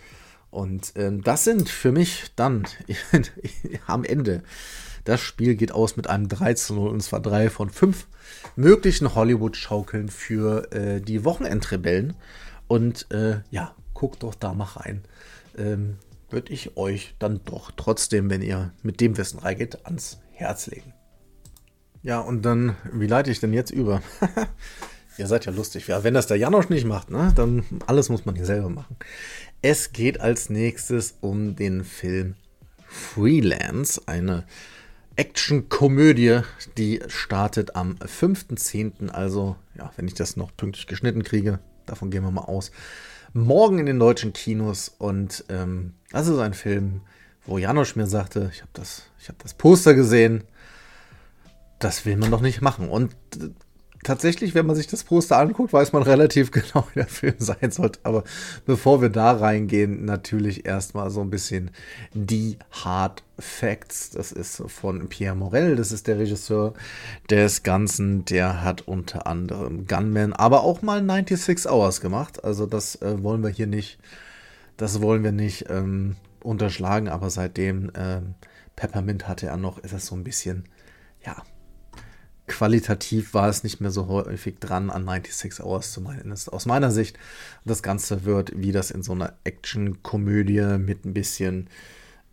Und 0.50 0.92
ähm, 0.96 1.22
das 1.22 1.44
sind 1.44 1.70
für 1.70 1.90
mich 1.90 2.32
dann 2.36 2.64
am 3.86 4.04
Ende. 4.04 4.42
Das 5.04 5.22
Spiel 5.22 5.54
geht 5.54 5.72
aus 5.72 5.96
mit 5.96 6.06
einem 6.06 6.28
3 6.28 6.52
zu 6.52 6.74
0 6.74 6.90
und 6.90 7.02
zwar 7.02 7.20
drei 7.20 7.48
von 7.48 7.70
fünf 7.70 8.06
möglichen 8.56 9.14
Hollywood-Schaukeln 9.14 10.10
für 10.10 10.70
äh, 10.70 11.00
die 11.00 11.24
Wochenendrebellen. 11.24 12.14
Und 12.68 13.10
äh, 13.10 13.40
ja, 13.50 13.74
guckt 13.94 14.22
doch 14.22 14.34
da 14.34 14.52
mal 14.52 14.64
rein. 14.64 15.02
Ähm, 15.56 15.96
Würde 16.32 16.52
ich 16.52 16.76
euch 16.76 17.14
dann 17.18 17.40
doch 17.44 17.70
trotzdem, 17.76 18.30
wenn 18.30 18.42
ihr 18.42 18.72
mit 18.82 19.00
dem 19.00 19.16
Wissen 19.18 19.38
reingeht, 19.38 19.84
ans 19.84 20.18
Herz 20.32 20.66
legen. 20.66 20.94
Ja, 22.02 22.20
und 22.20 22.42
dann, 22.42 22.74
wie 22.90 23.06
leite 23.06 23.30
ich 23.30 23.38
denn 23.38 23.52
jetzt 23.52 23.70
über? 23.70 24.02
Ihr 25.18 25.26
seid 25.26 25.44
ja 25.44 25.52
lustig. 25.52 25.88
Ja, 25.88 26.04
wenn 26.04 26.14
das 26.14 26.26
der 26.26 26.38
Janosch 26.38 26.70
nicht 26.70 26.86
macht, 26.86 27.10
ne, 27.10 27.32
dann 27.36 27.64
alles 27.86 28.08
muss 28.08 28.24
man 28.24 28.34
hier 28.34 28.46
selber 28.46 28.70
machen. 28.70 28.96
Es 29.60 29.92
geht 29.92 30.20
als 30.20 30.48
nächstes 30.48 31.18
um 31.20 31.54
den 31.54 31.84
Film 31.84 32.34
Freelance, 32.88 34.00
eine 34.06 34.44
Action-Komödie, 35.16 36.40
die 36.78 37.00
startet 37.08 37.76
am 37.76 37.96
5.10., 37.96 39.10
also 39.10 39.56
ja, 39.76 39.92
wenn 39.96 40.08
ich 40.08 40.14
das 40.14 40.36
noch 40.36 40.56
pünktlich 40.56 40.86
geschnitten 40.86 41.22
kriege, 41.22 41.58
davon 41.84 42.10
gehen 42.10 42.24
wir 42.24 42.30
mal 42.30 42.42
aus, 42.42 42.70
morgen 43.32 43.78
in 43.78 43.86
den 43.86 43.98
deutschen 43.98 44.32
Kinos 44.32 44.94
und 44.98 45.44
ähm, 45.48 45.94
das 46.10 46.28
ist 46.28 46.38
ein 46.38 46.54
Film, 46.54 47.02
wo 47.46 47.58
Janosch 47.58 47.96
mir 47.96 48.06
sagte, 48.06 48.50
ich 48.52 48.60
habe 48.60 48.70
das, 48.74 49.04
hab 49.26 49.38
das 49.40 49.54
Poster 49.54 49.94
gesehen, 49.94 50.44
das 51.78 52.06
will 52.06 52.16
man 52.16 52.30
doch 52.30 52.40
nicht 52.40 52.60
machen. 52.60 52.88
Und 52.88 53.14
tatsächlich, 54.02 54.54
wenn 54.54 54.66
man 54.66 54.76
sich 54.76 54.86
das 54.86 55.04
Poster 55.04 55.38
anguckt, 55.38 55.72
weiß 55.72 55.92
man 55.92 56.02
relativ 56.02 56.50
genau, 56.52 56.86
wie 56.92 57.00
der 57.00 57.06
Film 57.06 57.34
sein 57.38 57.70
sollte. 57.70 58.00
Aber 58.02 58.24
bevor 58.66 59.00
wir 59.00 59.08
da 59.08 59.32
reingehen, 59.32 60.04
natürlich 60.04 60.66
erstmal 60.66 61.10
so 61.10 61.20
ein 61.20 61.30
bisschen 61.30 61.70
die 62.12 62.58
Hard 62.70 63.22
Facts. 63.38 64.10
Das 64.10 64.32
ist 64.32 64.62
von 64.66 65.08
Pierre 65.08 65.34
Morel, 65.34 65.76
das 65.76 65.92
ist 65.92 66.06
der 66.06 66.18
Regisseur 66.18 66.74
des 67.30 67.62
Ganzen. 67.62 68.24
Der 68.24 68.62
hat 68.62 68.82
unter 68.82 69.26
anderem 69.26 69.86
Gunman, 69.86 70.32
aber 70.32 70.62
auch 70.62 70.82
mal 70.82 71.04
96 71.04 71.70
Hours 71.70 72.00
gemacht. 72.00 72.44
Also 72.44 72.66
das 72.66 73.00
äh, 73.02 73.22
wollen 73.22 73.42
wir 73.42 73.50
hier 73.50 73.66
nicht, 73.66 73.98
das 74.76 75.00
wollen 75.00 75.24
wir 75.24 75.32
nicht 75.32 75.66
ähm, 75.70 76.16
unterschlagen. 76.40 77.08
Aber 77.08 77.30
seitdem 77.30 77.90
ähm, 77.96 78.34
Peppermint 78.76 79.28
hatte 79.28 79.46
er 79.46 79.56
noch, 79.56 79.78
ist 79.78 79.94
das 79.94 80.06
so 80.06 80.14
ein 80.14 80.24
bisschen, 80.24 80.64
ja, 81.24 81.36
qualitativ 82.52 83.34
war 83.34 83.48
es 83.48 83.64
nicht 83.64 83.80
mehr 83.80 83.90
so 83.90 84.06
häufig 84.06 84.58
dran 84.60 84.90
an 84.90 85.06
96 85.06 85.64
Hours 85.64 85.92
zumindest 85.92 86.52
aus 86.52 86.66
meiner 86.66 86.90
Sicht. 86.90 87.18
Das 87.64 87.82
Ganze 87.82 88.24
wird, 88.24 88.52
wie 88.54 88.72
das 88.72 88.90
in 88.90 89.02
so 89.02 89.12
einer 89.12 89.32
Action-Komödie 89.44 90.78
mit 90.78 91.04
ein 91.04 91.14
bisschen 91.14 91.68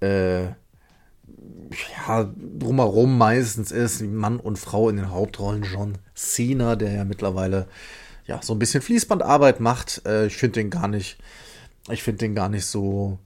äh, 0.01 0.43
ja, 0.45 2.33
drumherum 2.59 3.17
meistens 3.17 3.71
ist, 3.71 4.01
Mann 4.01 4.39
und 4.39 4.59
Frau 4.59 4.89
in 4.89 4.97
den 4.97 5.11
Hauptrollen. 5.11 5.63
John 5.63 5.97
Cena, 6.15 6.75
der 6.75 6.91
ja 6.91 7.05
mittlerweile 7.05 7.67
ja 8.25 8.41
so 8.41 8.53
ein 8.53 8.59
bisschen 8.59 8.81
Fließbandarbeit 8.81 9.59
macht. 9.59 10.01
Äh, 10.05 10.27
ich 10.27 10.37
finde 10.37 10.59
den 10.59 10.69
gar 10.69 10.87
nicht, 10.87 11.17
ich 11.89 12.03
finde 12.03 12.19
den 12.19 12.35
gar 12.35 12.49
nicht 12.49 12.65
so 12.65 13.19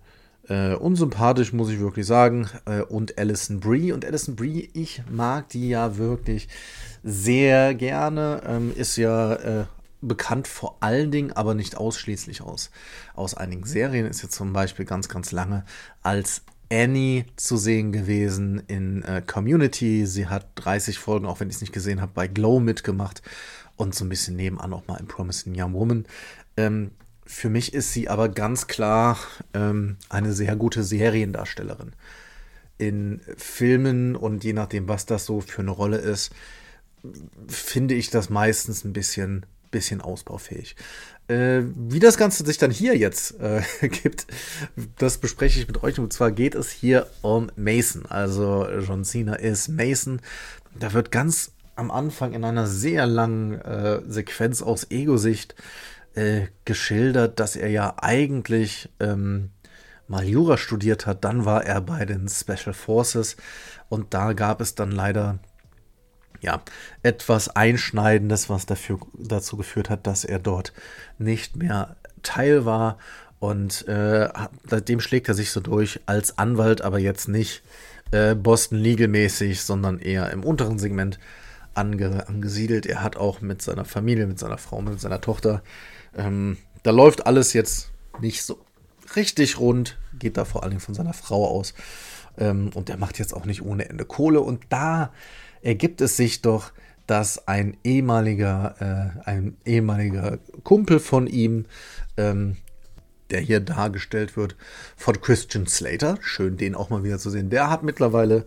äh, 0.48 0.74
unsympathisch, 0.76 1.54
muss 1.54 1.70
ich 1.70 1.80
wirklich 1.80 2.06
sagen. 2.06 2.50
Äh, 2.66 2.82
und 2.82 3.18
Alison 3.18 3.60
Brie. 3.60 3.92
Und 3.92 4.06
Alison 4.06 4.36
Brie, 4.36 4.70
ich 4.74 5.04
mag 5.10 5.50
die 5.50 5.70
ja 5.70 5.98
wirklich 5.98 6.48
sehr 7.04 7.74
gerne. 7.76 8.42
Ähm, 8.46 8.74
ist 8.76 8.98
ja 8.98 9.34
äh, 9.36 9.66
bekannt 10.02 10.48
vor 10.48 10.78
allen 10.82 11.12
Dingen, 11.12 11.32
aber 11.32 11.54
nicht 11.54 11.78
ausschließlich 11.78 12.42
aus, 12.42 12.72
aus 13.16 13.36
einigen 13.36 13.66
Serien. 13.66 14.06
Ist 14.06 14.22
jetzt 14.22 14.36
zum 14.36 14.54
Beispiel 14.54 14.86
ganz, 14.86 15.08
ganz 15.10 15.32
lange 15.32 15.64
als 16.02 16.44
Annie 16.72 17.26
zu 17.36 17.58
sehen 17.58 17.92
gewesen 17.92 18.64
in 18.68 19.04
äh, 19.04 19.22
Community. 19.26 20.06
Sie 20.06 20.28
hat 20.28 20.48
30 20.56 20.98
Folgen, 20.98 21.26
auch 21.26 21.40
wenn 21.40 21.50
ich 21.50 21.56
es 21.56 21.62
nicht 21.62 21.74
gesehen 21.74 22.02
habe, 22.02 22.12
bei 22.14 22.28
Glow 22.28 22.60
mitgemacht 22.60 23.22
und 23.76 23.96
so 23.96 24.06
ein 24.06 24.10
bisschen 24.10 24.36
nebenan 24.36 24.74
auch 24.74 24.88
mal 24.88 25.00
in 25.00 25.08
Promising 25.08 25.54
Young 25.56 25.74
Woman. 25.74 26.06
Ähm, 26.58 26.92
für 27.26 27.50
mich 27.50 27.74
ist 27.74 27.94
sie 27.94 28.10
aber 28.10 28.30
ganz 28.30 28.68
klar 28.68 29.18
ähm, 29.54 29.98
eine 30.10 30.34
sehr 30.34 30.56
gute 30.56 30.84
Seriendarstellerin. 30.84 31.94
In 32.78 33.22
Filmen 33.38 34.16
und 34.16 34.44
je 34.44 34.54
nachdem, 34.54 34.88
was 34.88 35.06
das 35.06 35.26
so 35.26 35.42
für 35.42 35.62
eine 35.62 35.72
Rolle 35.72 35.98
ist, 35.98 36.32
finde 37.48 37.96
ich 37.96 38.10
das 38.10 38.30
meistens 38.30 38.84
ein 38.84 38.94
bisschen, 38.94 39.46
bisschen 39.72 40.02
ausbaufähig. 40.02 40.76
Äh, 41.28 41.62
wie 41.76 42.00
das 42.00 42.18
Ganze 42.18 42.46
sich 42.46 42.58
dann 42.58 42.72
hier 42.72 42.98
jetzt 42.98 43.40
äh, 43.40 43.62
gibt, 43.88 44.28
das 44.98 45.18
bespreche 45.18 45.60
ich 45.60 45.68
mit 45.68 45.84
euch. 45.84 46.00
Und 46.00 46.12
zwar 46.12 46.32
geht 46.32 46.56
es 46.56 46.72
hier 46.72 47.08
um 47.22 47.52
Mason. 47.56 48.06
Also 48.06 48.68
John 48.80 49.06
Cena 49.06 49.36
ist 49.36 49.70
Mason. 49.70 50.22
Da 50.78 50.94
wird 50.94 51.12
ganz 51.12 51.52
am 51.76 51.92
Anfang 51.92 52.34
in 52.34 52.44
einer 52.44 52.68
sehr 52.68 53.06
langen 53.06 53.60
äh, 53.62 54.02
Sequenz 54.08 54.62
aus 54.62 54.92
Ego-Sicht 54.92 55.56
äh, 56.16 56.48
geschildert, 56.66 57.40
dass 57.40 57.56
er 57.56 57.70
ja 57.70 57.96
eigentlich 57.98 58.90
ähm, 59.00 59.52
mal 60.08 60.24
Jura 60.26 60.58
studiert 60.58 61.06
hat. 61.06 61.24
Dann 61.24 61.46
war 61.46 61.66
er 61.66 61.82
bei 61.82 62.06
den 62.06 62.28
Special 62.30 62.74
Forces 62.74 63.36
und 63.90 64.14
da 64.14 64.34
gab 64.34 64.62
es 64.62 64.76
dann 64.76 64.92
leider 64.92 65.40
ja, 66.42 66.62
etwas 67.04 67.56
Einschneidendes, 67.56 68.50
was 68.50 68.66
dafür, 68.66 69.00
dazu 69.14 69.56
geführt 69.56 69.90
hat, 69.90 70.06
dass 70.06 70.26
er 70.26 70.40
dort 70.40 70.74
nicht 71.18 71.56
mehr 71.56 71.96
Teil 72.22 72.66
war. 72.66 72.98
Und 73.40 73.88
äh, 73.88 74.30
seitdem 74.66 75.00
schlägt 75.00 75.30
er 75.30 75.34
sich 75.36 75.52
so 75.52 75.62
durch 75.62 76.02
als 76.06 76.38
Anwalt, 76.38 76.82
aber 76.82 77.00
jetzt 77.00 77.28
nicht 77.28 77.64
äh, 78.12 78.36
Boston 78.36 78.78
Legal-mäßig, 78.78 79.62
sondern 79.62 80.00
eher 80.00 80.32
im 80.32 80.44
unteren 80.44 80.80
Segment 80.80 81.18
ange, 81.74 82.28
angesiedelt. 82.28 82.86
Er 82.86 83.02
hat 83.02 83.18
auch 83.18 83.42
mit 83.42 83.62
seiner 83.62 83.86
Familie, 83.86 84.28
mit 84.28 84.40
seiner 84.40 84.58
Frau, 84.58 84.82
mit 84.82 85.00
seiner 85.00 85.22
Tochter, 85.22 85.62
ähm, 86.18 86.58
da 86.84 86.92
läuft 86.92 87.26
alles 87.26 87.54
jetzt 87.54 87.92
nicht 88.20 88.44
so 88.44 88.60
richtig 89.16 89.60
rund, 89.60 89.98
geht 90.18 90.38
da 90.38 90.46
vor 90.46 90.64
allen 90.64 90.72
Dingen 90.72 90.82
von 90.82 90.96
seiner 90.96 91.14
Frau 91.14 91.48
aus. 91.48 91.74
Ähm, 92.38 92.72
und 92.74 92.90
er 92.90 92.98
macht 92.98 93.20
jetzt 93.20 93.34
auch 93.34 93.46
nicht 93.46 93.62
ohne 93.64 93.90
Ende 93.90 94.06
Kohle. 94.06 94.42
Und 94.42 94.64
da 94.70 95.12
ergibt 95.62 96.02
es 96.02 96.18
sich 96.18 96.42
doch, 96.42 96.72
dass 97.08 97.48
ein 97.48 97.78
ehemaliger, 97.84 98.76
äh, 99.26 99.30
ein 99.30 99.58
ehemaliger 99.66 100.40
Kumpel 100.64 101.00
von 101.00 101.28
ihm, 101.28 101.66
ähm, 102.18 102.58
der 103.30 103.42
hier 103.42 103.60
dargestellt 103.60 104.38
wird, 104.38 104.56
von 104.96 105.20
Christian 105.20 105.68
Slater, 105.68 106.18
schön 106.22 106.58
den 106.58 106.76
auch 106.76 106.90
mal 106.90 107.04
wieder 107.04 107.20
zu 107.20 107.30
sehen, 107.30 107.50
der 107.50 107.70
hat 107.70 107.84
mittlerweile 107.84 108.46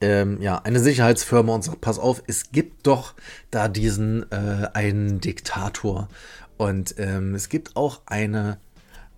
ähm, 0.00 0.40
ja, 0.42 0.58
eine 0.58 0.80
Sicherheitsfirma 0.80 1.54
und 1.54 1.64
sagt, 1.64 1.80
pass 1.80 1.98
auf, 1.98 2.22
es 2.26 2.50
gibt 2.52 2.86
doch 2.86 3.14
da 3.50 3.68
diesen 3.68 4.30
äh, 4.30 4.68
einen 4.74 5.20
Diktator. 5.20 6.08
Und 6.56 6.94
ähm, 6.98 7.34
es 7.34 7.48
gibt 7.48 7.76
auch 7.76 8.02
eine 8.06 8.58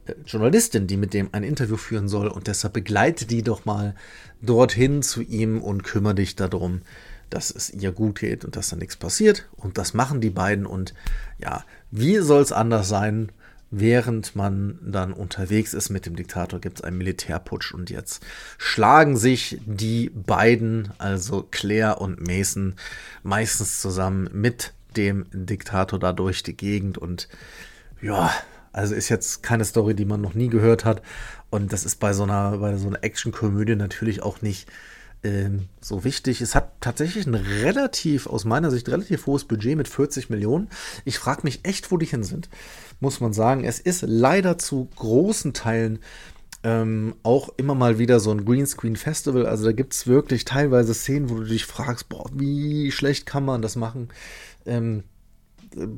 äh, 0.06 0.14
Journalistin, 0.26 0.86
die 0.86 0.96
mit 0.96 1.14
dem 1.14 1.28
ein 1.32 1.44
Interview 1.44 1.76
führen 1.76 2.08
soll 2.08 2.28
und 2.28 2.46
deshalb 2.46 2.74
begleite 2.74 3.26
die 3.26 3.42
doch 3.42 3.64
mal 3.64 3.94
dorthin 4.40 5.02
zu 5.02 5.22
ihm 5.22 5.60
und 5.60 5.84
kümmere 5.84 6.16
dich 6.16 6.36
darum, 6.36 6.82
dass 7.30 7.50
es 7.50 7.70
ihr 7.70 7.92
gut 7.92 8.20
geht 8.20 8.44
und 8.44 8.56
dass 8.56 8.70
da 8.70 8.76
nichts 8.76 8.96
passiert. 8.96 9.48
Und 9.56 9.78
das 9.78 9.94
machen 9.94 10.20
die 10.20 10.30
beiden. 10.30 10.66
Und 10.66 10.94
ja, 11.38 11.64
wie 11.90 12.18
soll 12.18 12.42
es 12.42 12.52
anders 12.52 12.88
sein? 12.88 13.30
Während 13.70 14.34
man 14.34 14.78
dann 14.80 15.12
unterwegs 15.12 15.74
ist 15.74 15.90
mit 15.90 16.06
dem 16.06 16.16
Diktator, 16.16 16.58
gibt 16.58 16.78
es 16.78 16.84
einen 16.84 16.96
Militärputsch 16.96 17.74
und 17.74 17.90
jetzt 17.90 18.24
schlagen 18.56 19.18
sich 19.18 19.60
die 19.66 20.08
beiden, 20.08 20.90
also 20.96 21.46
Claire 21.50 22.00
und 22.00 22.26
Mason, 22.26 22.76
meistens 23.22 23.82
zusammen 23.82 24.30
mit 24.32 24.72
dem 24.98 25.26
Diktator 25.32 25.98
da 25.98 26.12
durch 26.12 26.42
die 26.42 26.56
Gegend 26.56 26.98
und 26.98 27.28
ja, 28.02 28.30
also 28.72 28.94
ist 28.94 29.08
jetzt 29.08 29.42
keine 29.42 29.64
Story, 29.64 29.94
die 29.94 30.04
man 30.04 30.20
noch 30.20 30.34
nie 30.34 30.48
gehört 30.48 30.84
hat 30.84 31.02
und 31.50 31.72
das 31.72 31.84
ist 31.84 31.96
bei 31.96 32.12
so 32.12 32.24
einer, 32.24 32.58
bei 32.58 32.76
so 32.76 32.88
einer 32.88 33.02
Actionkomödie 33.02 33.76
natürlich 33.76 34.22
auch 34.22 34.42
nicht 34.42 34.68
ähm, 35.24 35.68
so 35.80 36.04
wichtig. 36.04 36.40
Es 36.40 36.54
hat 36.54 36.80
tatsächlich 36.80 37.26
ein 37.26 37.34
relativ, 37.34 38.26
aus 38.26 38.44
meiner 38.44 38.70
Sicht, 38.70 38.88
relativ 38.88 39.26
hohes 39.26 39.44
Budget 39.44 39.76
mit 39.76 39.88
40 39.88 40.30
Millionen. 40.30 40.68
Ich 41.04 41.18
frage 41.18 41.40
mich 41.44 41.64
echt, 41.64 41.90
wo 41.90 41.96
die 41.96 42.06
hin 42.06 42.22
sind, 42.22 42.48
muss 43.00 43.20
man 43.20 43.32
sagen. 43.32 43.64
Es 43.64 43.80
ist 43.80 44.04
leider 44.06 44.58
zu 44.58 44.88
großen 44.96 45.54
Teilen 45.54 45.98
ähm, 46.64 47.14
auch 47.22 47.50
immer 47.56 47.74
mal 47.74 47.98
wieder 47.98 48.20
so 48.20 48.30
ein 48.30 48.44
Greenscreen-Festival. 48.44 49.46
Also 49.46 49.64
da 49.64 49.72
gibt 49.72 49.92
es 49.94 50.06
wirklich 50.06 50.44
teilweise 50.44 50.94
Szenen, 50.94 51.30
wo 51.30 51.36
du 51.36 51.44
dich 51.44 51.64
fragst, 51.64 52.08
boah, 52.08 52.28
wie 52.34 52.90
schlecht 52.90 53.26
kann 53.26 53.44
man 53.44 53.62
das 53.62 53.76
machen? 53.76 54.08
Ähm, 54.68 55.04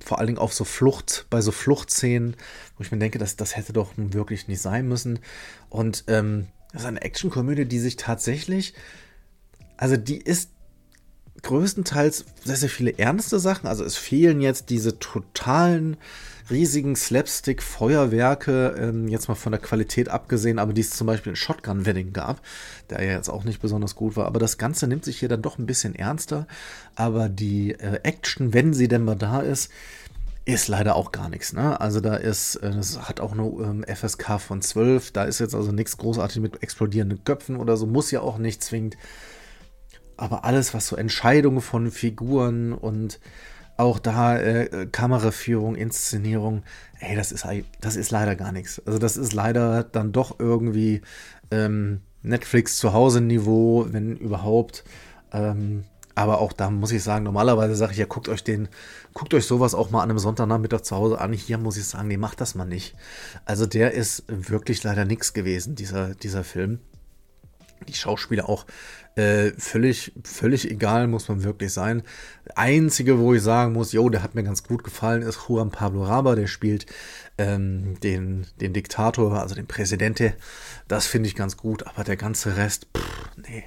vor 0.04 0.18
allen 0.18 0.26
Dingen 0.26 0.38
auf 0.38 0.52
so 0.52 0.64
Flucht, 0.64 1.26
bei 1.30 1.40
so 1.40 1.52
Fluchtszenen, 1.52 2.37
wo 2.76 2.83
ich 2.83 2.90
mir 2.90 2.98
denke, 2.98 3.18
dass 3.18 3.37
das 3.37 3.56
hätte 3.56 3.72
doch 3.72 3.92
wirklich 3.96 4.48
nicht 4.48 4.61
sein 4.61 4.88
müssen. 4.88 5.20
Und 5.68 6.04
ähm, 6.09 6.48
das 6.72 6.83
ist 6.83 6.88
eine 6.88 7.02
Actionkomödie, 7.02 7.66
die 7.66 7.78
sich 7.78 7.96
tatsächlich 7.96 8.74
also 9.80 9.96
die 9.96 10.18
ist 10.18 10.50
größtenteils 11.42 12.26
sehr, 12.44 12.56
sehr 12.56 12.68
viele 12.68 12.98
ernste 12.98 13.40
Sachen. 13.40 13.66
Also 13.66 13.83
es 13.83 13.96
fehlen 13.96 14.42
jetzt 14.42 14.68
diese 14.68 14.98
totalen 14.98 15.96
riesigen 16.50 16.96
Slapstick-Feuerwerke, 16.96 18.76
ähm, 18.78 19.08
jetzt 19.08 19.28
mal 19.28 19.34
von 19.34 19.52
der 19.52 19.60
Qualität 19.60 20.08
abgesehen, 20.08 20.58
aber 20.58 20.72
die 20.72 20.80
es 20.80 20.90
zum 20.90 21.06
Beispiel 21.06 21.30
in 21.30 21.36
Shotgun 21.36 21.86
Wedding 21.86 22.12
gab, 22.12 22.40
der 22.88 23.02
ja 23.02 23.12
jetzt 23.12 23.28
auch 23.28 23.44
nicht 23.44 23.60
besonders 23.60 23.94
gut 23.94 24.16
war. 24.16 24.26
Aber 24.26 24.38
das 24.38 24.58
Ganze 24.58 24.86
nimmt 24.86 25.04
sich 25.04 25.18
hier 25.18 25.28
dann 25.28 25.42
doch 25.42 25.58
ein 25.58 25.66
bisschen 25.66 25.94
ernster. 25.94 26.46
Aber 26.94 27.28
die 27.28 27.72
äh, 27.72 28.00
Action, 28.02 28.52
wenn 28.54 28.72
sie 28.72 28.88
denn 28.88 29.04
mal 29.04 29.16
da 29.16 29.40
ist, 29.40 29.70
ist 30.44 30.68
leider 30.68 30.96
auch 30.96 31.12
gar 31.12 31.28
nichts. 31.28 31.52
Ne? 31.52 31.80
Also 31.80 32.00
da 32.00 32.16
ist, 32.16 32.56
äh, 32.56 32.70
das 32.70 33.08
hat 33.08 33.20
auch 33.20 33.34
nur 33.34 33.64
ähm, 33.64 33.84
FSK 33.84 34.40
von 34.40 34.62
12, 34.62 35.12
da 35.12 35.24
ist 35.24 35.38
jetzt 35.38 35.54
also 35.54 35.72
nichts 35.72 35.96
großartig 35.96 36.40
mit 36.40 36.62
explodierenden 36.62 37.24
Köpfen 37.24 37.56
oder 37.56 37.76
so, 37.76 37.86
muss 37.86 38.10
ja 38.10 38.20
auch 38.20 38.38
nicht 38.38 38.62
zwingend 38.62 38.96
aber 40.20 40.44
alles, 40.44 40.74
was 40.74 40.86
so 40.86 40.96
Entscheidungen 40.96 41.62
von 41.62 41.90
Figuren 41.90 42.74
und 42.74 43.20
auch 43.80 43.98
da 43.98 44.38
äh, 44.38 44.86
Kameraführung, 44.86 45.74
Inszenierung, 45.74 46.62
ey, 47.00 47.16
das 47.16 47.32
ist, 47.32 47.46
das 47.80 47.96
ist 47.96 48.10
leider 48.10 48.36
gar 48.36 48.52
nichts. 48.52 48.80
Also 48.86 48.98
das 48.98 49.16
ist 49.16 49.32
leider 49.32 49.82
dann 49.84 50.12
doch 50.12 50.38
irgendwie 50.38 51.00
ähm, 51.50 52.00
Netflix 52.22 52.76
zu 52.76 52.92
Hause 52.92 53.20
Niveau, 53.20 53.86
wenn 53.90 54.16
überhaupt. 54.16 54.84
Ähm, 55.32 55.84
aber 56.14 56.40
auch 56.40 56.52
da 56.52 56.70
muss 56.70 56.92
ich 56.92 57.02
sagen, 57.02 57.24
normalerweise 57.24 57.74
sage 57.74 57.92
ich 57.92 57.98
ja, 57.98 58.04
guckt 58.04 58.28
euch 58.28 58.44
den, 58.44 58.68
guckt 59.14 59.32
euch 59.32 59.46
sowas 59.46 59.74
auch 59.74 59.90
mal 59.90 60.02
an 60.02 60.10
einem 60.10 60.18
Sonntagnachmittag 60.18 60.82
zu 60.82 60.96
Hause 60.96 61.18
an. 61.18 61.32
Hier 61.32 61.56
muss 61.56 61.78
ich 61.78 61.86
sagen, 61.86 62.08
nee, 62.08 62.18
macht 62.18 62.42
das 62.42 62.54
mal 62.54 62.66
nicht. 62.66 62.94
Also 63.46 63.64
der 63.64 63.92
ist 63.92 64.24
wirklich 64.28 64.82
leider 64.82 65.06
nichts 65.06 65.32
gewesen, 65.32 65.76
dieser, 65.76 66.14
dieser 66.14 66.44
Film. 66.44 66.80
Die 67.88 67.94
Schauspieler 67.94 68.48
auch 68.48 68.66
äh, 69.16 69.50
völlig, 69.58 70.12
völlig 70.24 70.70
egal, 70.70 71.06
muss 71.06 71.28
man 71.28 71.42
wirklich 71.42 71.72
sein. 71.72 72.02
Einzige, 72.54 73.18
wo 73.18 73.34
ich 73.34 73.42
sagen 73.42 73.72
muss, 73.72 73.92
jo, 73.92 74.08
der 74.08 74.22
hat 74.22 74.34
mir 74.34 74.44
ganz 74.44 74.62
gut 74.62 74.84
gefallen, 74.84 75.22
ist 75.22 75.40
Juan 75.48 75.70
Pablo 75.70 76.04
Raba, 76.04 76.34
der 76.34 76.46
spielt 76.46 76.86
ähm, 77.38 77.98
den, 78.00 78.46
den 78.60 78.72
Diktator, 78.72 79.40
also 79.40 79.54
den 79.54 79.66
Präsidente. 79.66 80.34
Das 80.88 81.06
finde 81.06 81.28
ich 81.28 81.34
ganz 81.34 81.56
gut, 81.56 81.86
aber 81.86 82.04
der 82.04 82.16
ganze 82.16 82.56
Rest, 82.56 82.86
pff, 82.96 83.30
nee. 83.36 83.64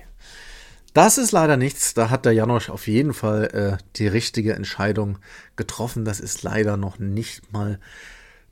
Das 0.93 1.17
ist 1.17 1.32
leider 1.32 1.58
nichts. 1.58 1.95
Da 1.95 2.10
hat 2.12 2.26
der 2.26 2.34
Janosch 2.34 2.69
auf 2.69 2.88
jeden 2.88 3.13
Fall 3.13 3.45
äh, 3.80 3.84
die 3.95 4.08
richtige 4.08 4.54
Entscheidung 4.54 5.17
getroffen. 5.56 6.06
Das 6.06 6.19
ist 6.19 6.43
leider 6.43 6.78
noch 6.78 6.99
nicht 6.99 7.52
mal 7.52 7.80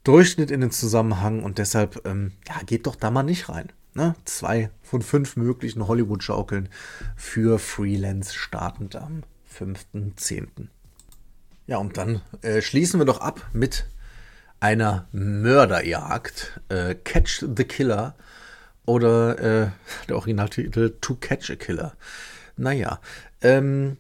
Durchschnitt 0.04 0.50
in 0.50 0.62
den 0.62 0.72
Zusammenhang 0.72 1.44
und 1.44 1.60
deshalb, 1.60 2.02
ähm, 2.06 2.32
ja, 2.48 2.56
geht 2.66 2.88
doch 2.88 2.96
da 2.96 3.12
mal 3.12 3.22
nicht 3.22 3.50
rein. 3.50 3.72
Ne? 3.94 4.16
Zwei 4.26 4.70
von 4.82 5.02
fünf 5.02 5.36
möglichen 5.36 5.88
Hollywood-Schaukeln 5.88 6.70
für 7.16 7.60
Freelance 7.60 8.34
startend 8.34 8.96
am 8.96 9.24
5.10. 9.58 10.68
Ja, 11.68 11.78
und 11.78 11.98
dann 11.98 12.22
äh, 12.42 12.62
schließen 12.62 13.00
wir 13.00 13.06
doch 13.06 13.22
ab 13.22 13.50
mit 13.54 13.86
einer 14.60 15.08
Mörderjagd. 15.12 16.62
Äh, 16.70 16.96
Catch 16.96 17.46
the 17.56 17.66
Killer 17.66 18.16
oder 18.86 19.40
äh, 19.40 19.72
der 20.08 20.16
Originaltitel 20.16 20.98
To 21.02 21.16
Catch 21.16 21.52
a 21.52 21.56
Killer. 21.56 21.94
Naja, 22.58 23.00
ähm, 23.42 23.98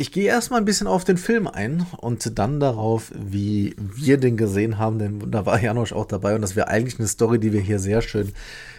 ich 0.00 0.12
gehe 0.12 0.28
erstmal 0.28 0.60
ein 0.60 0.64
bisschen 0.64 0.86
auf 0.86 1.04
den 1.04 1.18
Film 1.18 1.46
ein 1.46 1.84
und 1.98 2.38
dann 2.38 2.58
darauf, 2.58 3.12
wie 3.14 3.76
wir 3.76 4.16
den 4.16 4.38
gesehen 4.38 4.78
haben, 4.78 4.98
denn 4.98 5.30
da 5.30 5.44
war 5.44 5.60
Janosch 5.60 5.92
auch 5.92 6.06
dabei 6.06 6.34
und 6.34 6.40
das 6.40 6.56
wäre 6.56 6.68
eigentlich 6.68 6.98
eine 6.98 7.06
Story, 7.06 7.38
die 7.38 7.52
wir 7.52 7.60
hier 7.60 7.78
sehr 7.78 8.00
schön 8.00 8.32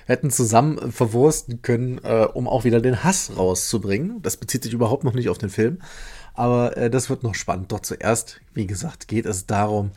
hätten 0.08 0.32
zusammen 0.32 0.92
verwursten 0.92 1.62
können, 1.62 2.00
äh, 2.04 2.26
um 2.34 2.48
auch 2.48 2.64
wieder 2.64 2.82
den 2.82 3.04
Hass 3.04 3.34
rauszubringen. 3.38 4.24
Das 4.24 4.36
bezieht 4.36 4.64
sich 4.64 4.74
überhaupt 4.74 5.04
noch 5.04 5.14
nicht 5.14 5.30
auf 5.30 5.38
den 5.38 5.52
Film, 5.52 5.78
aber 6.34 6.76
äh, 6.76 6.90
das 6.90 7.12
wird 7.12 7.22
noch 7.22 7.36
spannend. 7.36 7.72
Doch 7.72 7.82
zuerst, 7.82 8.42
wie 8.56 8.66
gesagt, 8.66 9.08
geht 9.08 9.28
es 9.28 9.46
darum, 9.46 9.92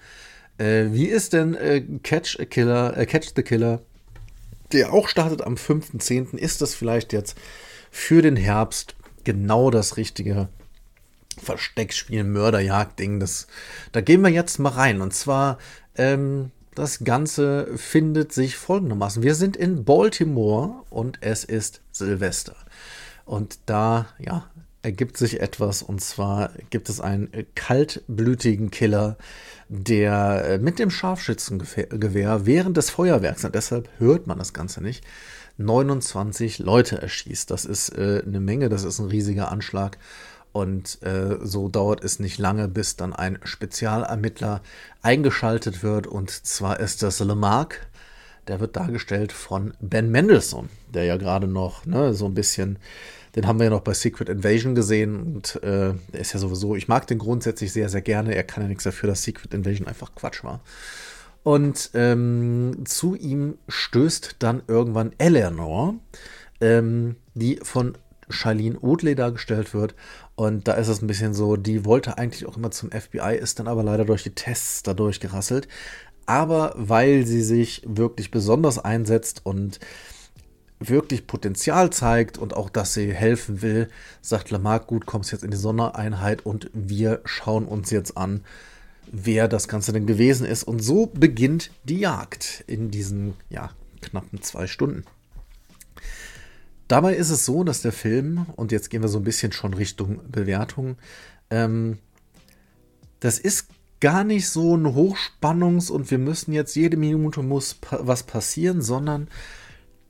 äh, 0.58 0.88
wie 0.90 1.06
ist 1.06 1.32
denn 1.32 1.54
äh, 1.54 1.80
Catch 2.02 2.38
a 2.38 2.44
Killer, 2.44 2.98
äh, 2.98 3.06
Catch 3.06 3.32
the 3.34 3.42
Killer, 3.42 3.80
der 4.72 4.92
auch 4.92 5.08
startet 5.08 5.40
am 5.40 5.54
5.10., 5.54 6.36
ist 6.36 6.60
das 6.60 6.74
vielleicht 6.74 7.14
jetzt 7.14 7.34
für 7.90 8.20
den 8.20 8.36
Herbst 8.36 8.94
genau 9.24 9.70
das 9.70 9.96
richtige 9.96 10.48
Versteckspiel, 11.42 12.24
Mörderjagd-Ding. 12.24 13.24
Da 13.92 14.00
gehen 14.00 14.22
wir 14.22 14.30
jetzt 14.30 14.58
mal 14.58 14.70
rein. 14.70 15.00
Und 15.00 15.14
zwar, 15.14 15.58
ähm, 15.96 16.50
das 16.74 17.04
Ganze 17.04 17.68
findet 17.76 18.32
sich 18.32 18.56
folgendermaßen. 18.56 19.22
Wir 19.22 19.34
sind 19.34 19.56
in 19.56 19.84
Baltimore 19.84 20.82
und 20.90 21.18
es 21.20 21.44
ist 21.44 21.82
Silvester. 21.92 22.56
Und 23.24 23.58
da, 23.66 24.06
ja, 24.18 24.50
ergibt 24.82 25.16
sich 25.16 25.40
etwas 25.40 25.82
und 25.82 26.02
zwar 26.02 26.50
gibt 26.68 26.90
es 26.90 27.00
einen 27.00 27.30
kaltblütigen 27.54 28.70
Killer, 28.70 29.16
der 29.68 30.44
äh, 30.44 30.58
mit 30.58 30.78
dem 30.78 30.90
Scharfschützengewehr 30.90 32.44
während 32.44 32.76
des 32.76 32.90
Feuerwerks, 32.90 33.44
und 33.44 33.54
deshalb 33.54 33.88
hört 33.98 34.26
man 34.26 34.38
das 34.38 34.52
Ganze 34.52 34.82
nicht, 34.82 35.02
29 35.56 36.58
Leute 36.58 37.00
erschießt. 37.00 37.50
Das 37.50 37.64
ist 37.64 37.90
äh, 37.90 38.22
eine 38.26 38.40
Menge, 38.40 38.68
das 38.68 38.84
ist 38.84 38.98
ein 38.98 39.08
riesiger 39.08 39.50
Anschlag. 39.50 39.98
Und 40.54 41.02
äh, 41.02 41.36
so 41.42 41.68
dauert 41.68 42.02
es 42.02 42.20
nicht 42.20 42.38
lange, 42.38 42.68
bis 42.68 42.96
dann 42.96 43.12
ein 43.12 43.38
Spezialermittler 43.42 44.62
eingeschaltet 45.02 45.82
wird. 45.82 46.06
Und 46.06 46.30
zwar 46.30 46.80
ist 46.80 47.02
das 47.02 47.20
Lemarck. 47.20 47.86
Der 48.48 48.60
wird 48.60 48.76
dargestellt 48.76 49.32
von 49.32 49.74
Ben 49.80 50.10
Mendelssohn, 50.10 50.70
der 50.88 51.04
ja 51.04 51.16
gerade 51.16 51.48
noch 51.48 51.84
ne, 51.84 52.14
so 52.14 52.26
ein 52.26 52.34
bisschen 52.34 52.78
den 53.34 53.46
haben 53.46 53.58
wir 53.58 53.64
ja 53.64 53.70
noch 53.70 53.80
bei 53.80 53.94
Secret 53.94 54.28
Invasion 54.28 54.74
gesehen 54.74 55.16
und 55.16 55.56
äh, 55.56 55.94
der 56.12 56.20
ist 56.20 56.32
ja 56.32 56.38
sowieso, 56.38 56.76
ich 56.76 56.86
mag 56.86 57.06
den 57.06 57.18
grundsätzlich 57.18 57.72
sehr, 57.72 57.88
sehr 57.88 58.00
gerne. 58.00 58.34
Er 58.34 58.44
kann 58.44 58.62
ja 58.62 58.68
nichts 58.68 58.84
dafür, 58.84 59.08
dass 59.08 59.24
Secret 59.24 59.52
Invasion 59.54 59.88
einfach 59.88 60.14
Quatsch 60.14 60.44
war. 60.44 60.60
Und 61.42 61.90
ähm, 61.94 62.84
zu 62.84 63.14
ihm 63.14 63.58
stößt 63.68 64.36
dann 64.38 64.62
irgendwann 64.66 65.12
Eleanor, 65.18 65.96
ähm, 66.60 67.16
die 67.34 67.58
von 67.62 67.98
Charlene 68.28 68.78
Oatley 68.80 69.14
dargestellt 69.14 69.74
wird. 69.74 69.94
Und 70.34 70.68
da 70.68 70.74
ist 70.74 70.88
es 70.88 71.02
ein 71.02 71.06
bisschen 71.06 71.34
so, 71.34 71.56
die 71.56 71.84
wollte 71.84 72.18
eigentlich 72.18 72.46
auch 72.46 72.56
immer 72.56 72.70
zum 72.70 72.90
FBI, 72.90 73.36
ist 73.40 73.58
dann 73.58 73.68
aber 73.68 73.82
leider 73.82 74.04
durch 74.04 74.22
die 74.22 74.34
Tests 74.34 74.82
dadurch 74.82 75.20
gerasselt. 75.20 75.68
Aber 76.26 76.74
weil 76.76 77.26
sie 77.26 77.42
sich 77.42 77.82
wirklich 77.86 78.30
besonders 78.30 78.78
einsetzt 78.78 79.42
und 79.44 79.78
wirklich 80.80 81.26
Potenzial 81.26 81.90
zeigt 81.90 82.38
und 82.38 82.54
auch, 82.54 82.68
dass 82.70 82.94
sie 82.94 83.12
helfen 83.12 83.62
will, 83.62 83.88
sagt 84.20 84.50
Lamarck, 84.50 84.86
gut, 84.86 85.06
kommst 85.06 85.32
jetzt 85.32 85.44
in 85.44 85.50
die 85.50 85.56
Sondereinheit 85.56 86.44
und 86.44 86.70
wir 86.72 87.20
schauen 87.24 87.66
uns 87.66 87.90
jetzt 87.90 88.16
an, 88.16 88.42
wer 89.10 89.48
das 89.48 89.68
Ganze 89.68 89.92
denn 89.92 90.06
gewesen 90.06 90.46
ist. 90.46 90.64
Und 90.64 90.80
so 90.80 91.06
beginnt 91.06 91.70
die 91.84 91.98
Jagd 91.98 92.64
in 92.66 92.90
diesen, 92.90 93.34
ja, 93.50 93.70
knappen 94.00 94.42
zwei 94.42 94.66
Stunden. 94.66 95.04
Dabei 96.88 97.14
ist 97.14 97.30
es 97.30 97.44
so, 97.44 97.64
dass 97.64 97.82
der 97.82 97.92
Film, 97.92 98.46
und 98.56 98.72
jetzt 98.72 98.90
gehen 98.90 99.02
wir 99.02 99.08
so 99.08 99.18
ein 99.18 99.24
bisschen 99.24 99.52
schon 99.52 99.74
Richtung 99.74 100.20
Bewertung, 100.30 100.96
ähm, 101.50 101.98
das 103.20 103.38
ist 103.38 103.68
gar 104.00 104.24
nicht 104.24 104.50
so 104.50 104.76
ein 104.76 104.86
Hochspannungs- 104.86 105.90
und 105.90 106.10
wir 106.10 106.18
müssen 106.18 106.52
jetzt 106.52 106.76
jede 106.76 106.98
Minute 106.98 107.42
muss 107.42 107.74
pa 107.74 108.00
was 108.02 108.24
passieren, 108.24 108.82
sondern 108.82 109.28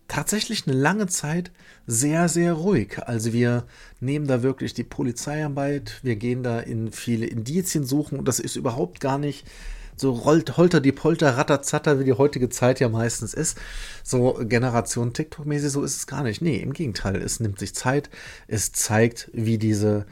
tatsächlich 0.08 0.66
eine 0.66 0.76
lange 0.76 1.06
Zeit 1.06 1.52
sehr, 1.86 2.28
sehr 2.28 2.54
ruhig. 2.54 2.98
Also 3.04 3.32
wir 3.32 3.64
nehmen 4.00 4.26
da 4.26 4.42
wirklich 4.42 4.74
die 4.74 4.84
Polizeiarbeit, 4.84 6.00
wir 6.02 6.16
gehen 6.16 6.42
da 6.42 6.60
in 6.60 6.90
viele 6.90 7.26
Indizien 7.26 7.84
suchen 7.84 8.18
und 8.18 8.26
das 8.26 8.40
ist 8.40 8.56
überhaupt 8.56 9.00
gar 9.00 9.18
nicht 9.18 9.46
so 9.96 10.12
rollt 10.12 10.56
holter 10.56 10.80
die 10.80 10.92
Polter, 10.92 11.36
ratterzatter, 11.36 11.98
wie 11.98 12.04
die 12.04 12.12
heutige 12.12 12.48
Zeit 12.48 12.80
ja 12.80 12.88
meistens 12.88 13.34
ist. 13.34 13.58
So 14.02 14.38
Generation 14.42 15.12
TikTok-mäßig, 15.12 15.70
so 15.70 15.82
ist 15.82 15.96
es 15.96 16.06
gar 16.06 16.22
nicht. 16.22 16.42
Nee, 16.42 16.56
im 16.56 16.72
Gegenteil, 16.72 17.16
es 17.16 17.40
nimmt 17.40 17.58
sich 17.58 17.74
Zeit, 17.74 18.10
es 18.48 18.72
zeigt, 18.72 19.30
wie 19.32 19.58
diese 19.58 20.06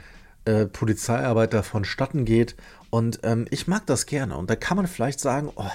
äh, 0.44 0.66
Polizeiarbeit 0.66 1.54
da 1.54 1.62
vonstatten 1.62 2.24
geht 2.24 2.56
und 2.90 3.20
ähm, 3.22 3.46
ich 3.50 3.66
mag 3.68 3.86
das 3.86 4.04
gerne. 4.04 4.36
Und 4.36 4.50
da 4.50 4.56
kann 4.56 4.76
man 4.76 4.86
vielleicht 4.86 5.18
sagen, 5.18 5.50
oh, 5.56 5.70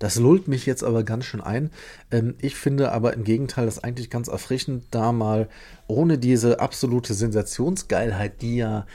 das 0.00 0.16
lullt 0.16 0.48
mich 0.48 0.66
jetzt 0.66 0.82
aber 0.82 1.04
ganz 1.04 1.26
schön 1.26 1.40
ein. 1.40 1.70
Ähm, 2.10 2.34
ich 2.40 2.56
finde 2.56 2.90
aber 2.90 3.14
im 3.14 3.22
Gegenteil 3.22 3.66
das 3.66 3.84
eigentlich 3.84 4.10
ganz 4.10 4.26
erfrischend, 4.26 4.84
da 4.90 5.12
mal 5.12 5.48
ohne 5.86 6.18
diese 6.18 6.58
absolute 6.58 7.14
Sensationsgeilheit, 7.14 8.42
die 8.42 8.56
ja 8.56 8.86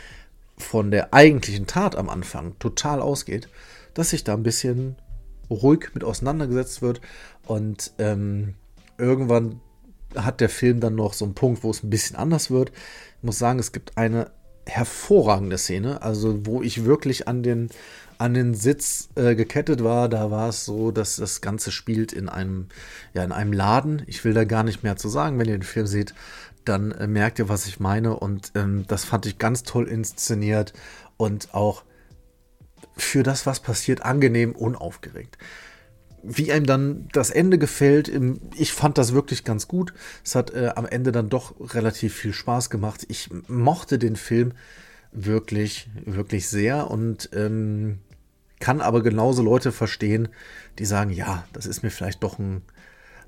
von 0.58 0.92
der 0.92 1.14
eigentlichen 1.14 1.68
Tat 1.68 1.96
am 1.96 2.10
Anfang 2.10 2.60
total 2.60 3.02
ausgeht, 3.02 3.48
dass 3.96 4.12
sich 4.12 4.24
da 4.24 4.34
ein 4.34 4.44
bisschen 4.44 4.96
ruhig 5.50 5.90
mit 5.96 6.04
auseinandergesetzt 6.04 6.84
wird 6.84 7.02
und 7.48 7.92
ähm, 7.98 8.54
irgendwann 9.00 9.60
hat 10.16 10.42
der 10.42 10.50
Film 10.50 10.80
dann 10.80 10.96
noch 10.96 11.14
so 11.14 11.26
einen 11.26 11.34
Punkt, 11.34 11.64
wo 11.64 11.72
es 11.72 11.84
ein 11.84 11.90
bisschen 11.90 12.16
anders 12.16 12.52
wird. 12.52 12.72
Ich 13.18 13.24
muss 13.24 13.40
sagen, 13.40 13.60
es 13.60 13.72
gibt 13.72 13.98
eine 13.98 14.32
hervorragende 14.66 15.58
Szene, 15.58 16.02
also 16.02 16.46
wo 16.46 16.62
ich 16.62 16.86
wirklich 16.86 17.28
an 17.28 17.44
den 17.44 17.70
an 18.18 18.34
den 18.34 18.54
Sitz 18.54 19.10
äh, 19.16 19.36
gekettet 19.36 19.84
war, 19.84 20.08
da 20.10 20.32
war 20.32 20.50
es 20.50 20.66
so, 20.66 20.92
dass 20.92 21.18
das 21.18 21.42
Ganze 21.42 21.72
spielt 21.72 22.14
in 22.14 22.30
einem, 22.30 22.68
ja, 23.14 23.24
in 23.24 23.32
einem 23.32 23.52
Laden. 23.52 24.04
Ich 24.08 24.24
will 24.24 24.34
da 24.34 24.46
gar 24.46 24.64
nicht 24.64 24.84
mehr 24.84 24.96
zu 24.96 25.10
sagen. 25.10 25.38
Wenn 25.38 25.50
ihr 25.50 25.58
den 25.58 25.64
Film 25.64 25.88
seht, 25.88 26.14
dann 26.64 26.92
äh, 26.92 27.08
merkt 27.08 27.40
ihr, 27.40 27.50
was 27.50 27.68
ich 27.68 27.80
meine. 27.80 28.18
Und 28.18 28.52
ähm, 28.56 28.86
das 28.88 29.06
fand 29.06 29.26
ich 29.26 29.38
ganz 29.38 29.64
toll 29.64 29.88
inszeniert 29.88 30.74
und 31.18 31.54
auch 31.54 31.84
für 32.98 33.24
das, 33.24 33.46
was 33.46 33.60
passiert, 33.60 34.04
angenehm 34.04 34.54
unaufgeregt. 34.54 35.38
Wie 36.24 36.52
einem 36.52 36.66
dann 36.66 37.08
das 37.14 37.30
Ende 37.30 37.60
gefällt, 37.60 38.12
ich 38.56 38.74
fand 38.74 38.98
das 38.98 39.14
wirklich 39.14 39.44
ganz 39.44 39.68
gut. 39.68 39.94
Es 40.24 40.34
hat 40.34 40.54
äh, 40.54 40.72
am 40.76 40.86
Ende 40.86 41.12
dann 41.12 41.30
doch 41.30 41.54
relativ 41.74 42.16
viel 42.16 42.34
Spaß 42.34 42.70
gemacht. 42.70 43.06
Ich 43.10 43.30
mochte 43.48 44.00
den 44.00 44.16
Film 44.16 44.54
wirklich, 45.12 45.88
wirklich 46.04 46.50
sehr 46.50 46.90
und 46.90 47.30
ähm, 47.34 48.00
kann 48.60 48.82
aber 48.82 49.04
genauso 49.04 49.44
Leute 49.44 49.72
verstehen, 49.72 50.30
die 50.80 50.86
sagen, 50.86 51.12
ja, 51.12 51.46
das 51.54 51.66
ist 51.66 51.84
mir 51.84 51.92
vielleicht 51.92 52.24
doch 52.24 52.40
ein, 52.40 52.64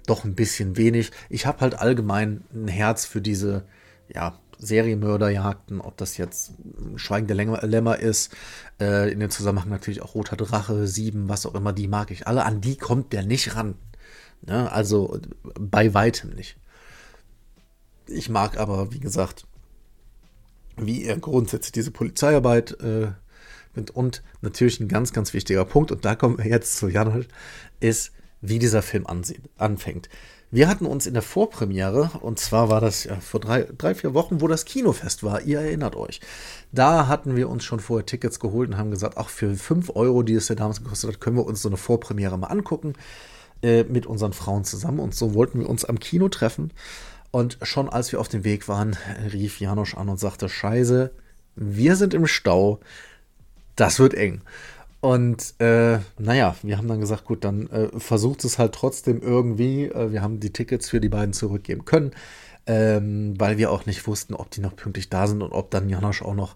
doch 0.07 0.23
ein 0.23 0.35
bisschen 0.35 0.77
wenig. 0.77 1.11
Ich 1.29 1.45
habe 1.45 1.61
halt 1.61 1.75
allgemein 1.75 2.43
ein 2.53 2.67
Herz 2.67 3.05
für 3.05 3.21
diese, 3.21 3.65
ja, 4.13 4.39
Serienmörderjagden, 4.59 5.81
ob 5.81 5.97
das 5.97 6.17
jetzt 6.17 6.53
Schweigen 6.95 7.27
der 7.27 7.35
Lämmer 7.35 7.99
ist, 7.99 8.35
äh, 8.79 9.11
in 9.11 9.19
dem 9.19 9.29
Zusammenhang 9.29 9.69
natürlich 9.69 10.01
auch 10.01 10.15
Roter 10.15 10.35
Drache, 10.35 10.87
Sieben, 10.87 11.29
was 11.29 11.45
auch 11.45 11.55
immer, 11.55 11.73
die 11.73 11.87
mag 11.87 12.11
ich 12.11 12.27
alle. 12.27 12.45
An 12.45 12.61
die 12.61 12.75
kommt 12.75 13.13
der 13.13 13.23
nicht 13.23 13.55
ran. 13.55 13.75
Ne? 14.41 14.71
Also 14.71 15.19
bei 15.59 15.93
weitem 15.93 16.31
nicht. 16.31 16.57
Ich 18.07 18.29
mag 18.29 18.57
aber, 18.57 18.93
wie 18.93 18.99
gesagt, 18.99 19.45
wie 20.77 21.03
er 21.03 21.17
grundsätzlich 21.17 21.71
diese 21.71 21.91
Polizeiarbeit 21.91 22.79
äh, 22.81 23.11
und 23.93 24.23
natürlich 24.41 24.79
ein 24.79 24.87
ganz, 24.87 25.13
ganz 25.13 25.33
wichtiger 25.33 25.65
Punkt, 25.65 25.91
und 25.91 26.03
da 26.03 26.15
kommen 26.15 26.37
wir 26.37 26.47
jetzt 26.47 26.77
zu 26.77 26.87
Janosch, 26.87 27.27
ist, 27.79 28.11
wie 28.41 28.59
dieser 28.59 28.81
Film 28.81 29.05
anfängt. 29.57 30.09
Wir 30.49 30.69
hatten 30.69 30.85
uns 30.85 31.05
in 31.05 31.13
der 31.13 31.23
Vorpremiere, 31.23 32.11
und 32.21 32.39
zwar 32.39 32.69
war 32.69 32.79
das 32.79 33.03
ja 33.03 33.17
vor 33.17 33.41
drei, 33.41 33.67
drei, 33.77 33.93
vier 33.95 34.13
Wochen, 34.13 34.39
wo 34.39 34.47
das 34.47 34.63
Kinofest 34.63 35.23
war, 35.23 35.41
ihr 35.41 35.59
erinnert 35.59 35.97
euch. 35.97 36.21
Da 36.71 37.07
hatten 37.07 37.35
wir 37.35 37.49
uns 37.49 37.65
schon 37.65 37.81
vorher 37.81 38.05
Tickets 38.05 38.39
geholt 38.39 38.69
und 38.69 38.77
haben 38.77 38.91
gesagt, 38.91 39.17
ach, 39.17 39.27
für 39.27 39.53
5 39.53 39.91
Euro, 39.95 40.23
die 40.23 40.35
es 40.35 40.47
ja 40.47 40.55
damals 40.55 40.81
gekostet 40.81 41.11
hat, 41.11 41.19
können 41.19 41.35
wir 41.35 41.45
uns 41.45 41.61
so 41.61 41.67
eine 41.67 41.75
Vorpremiere 41.75 42.37
mal 42.37 42.47
angucken, 42.47 42.93
äh, 43.61 43.83
mit 43.83 44.05
unseren 44.05 44.31
Frauen 44.31 44.63
zusammen. 44.63 44.99
Und 44.99 45.15
so 45.15 45.33
wollten 45.33 45.59
wir 45.59 45.69
uns 45.69 45.83
am 45.83 45.99
Kino 45.99 46.29
treffen. 46.29 46.71
Und 47.31 47.57
schon 47.63 47.89
als 47.89 48.13
wir 48.13 48.21
auf 48.21 48.29
dem 48.29 48.45
Weg 48.45 48.69
waren, 48.69 48.95
rief 49.33 49.59
Janosch 49.59 49.95
an 49.95 50.07
und 50.07 50.17
sagte, 50.17 50.47
scheiße, 50.47 51.11
wir 51.55 51.95
sind 51.97 52.13
im 52.13 52.25
Stau 52.25 52.79
das 53.77 53.99
wird 53.99 54.15
eng. 54.15 54.41
Und 54.99 55.53
äh, 55.59 55.99
naja, 56.17 56.55
wir 56.63 56.77
haben 56.77 56.87
dann 56.87 56.99
gesagt, 56.99 57.25
gut, 57.25 57.43
dann 57.43 57.69
äh, 57.69 57.99
versucht 57.99 58.43
es 58.43 58.57
halt 58.57 58.73
trotzdem 58.73 59.21
irgendwie. 59.21 59.85
Äh, 59.85 60.11
wir 60.11 60.21
haben 60.21 60.39
die 60.39 60.51
Tickets 60.51 60.89
für 60.89 60.99
die 60.99 61.09
beiden 61.09 61.33
zurückgeben 61.33 61.85
können, 61.85 62.11
ähm, 62.65 63.35
weil 63.37 63.57
wir 63.57 63.71
auch 63.71 63.85
nicht 63.85 64.07
wussten, 64.07 64.33
ob 64.33 64.49
die 64.49 64.61
noch 64.61 64.75
pünktlich 64.75 65.09
da 65.09 65.27
sind 65.27 65.43
und 65.43 65.51
ob 65.51 65.69
dann 65.69 65.89
Janosch 65.89 66.23
auch 66.23 66.33
noch 66.33 66.55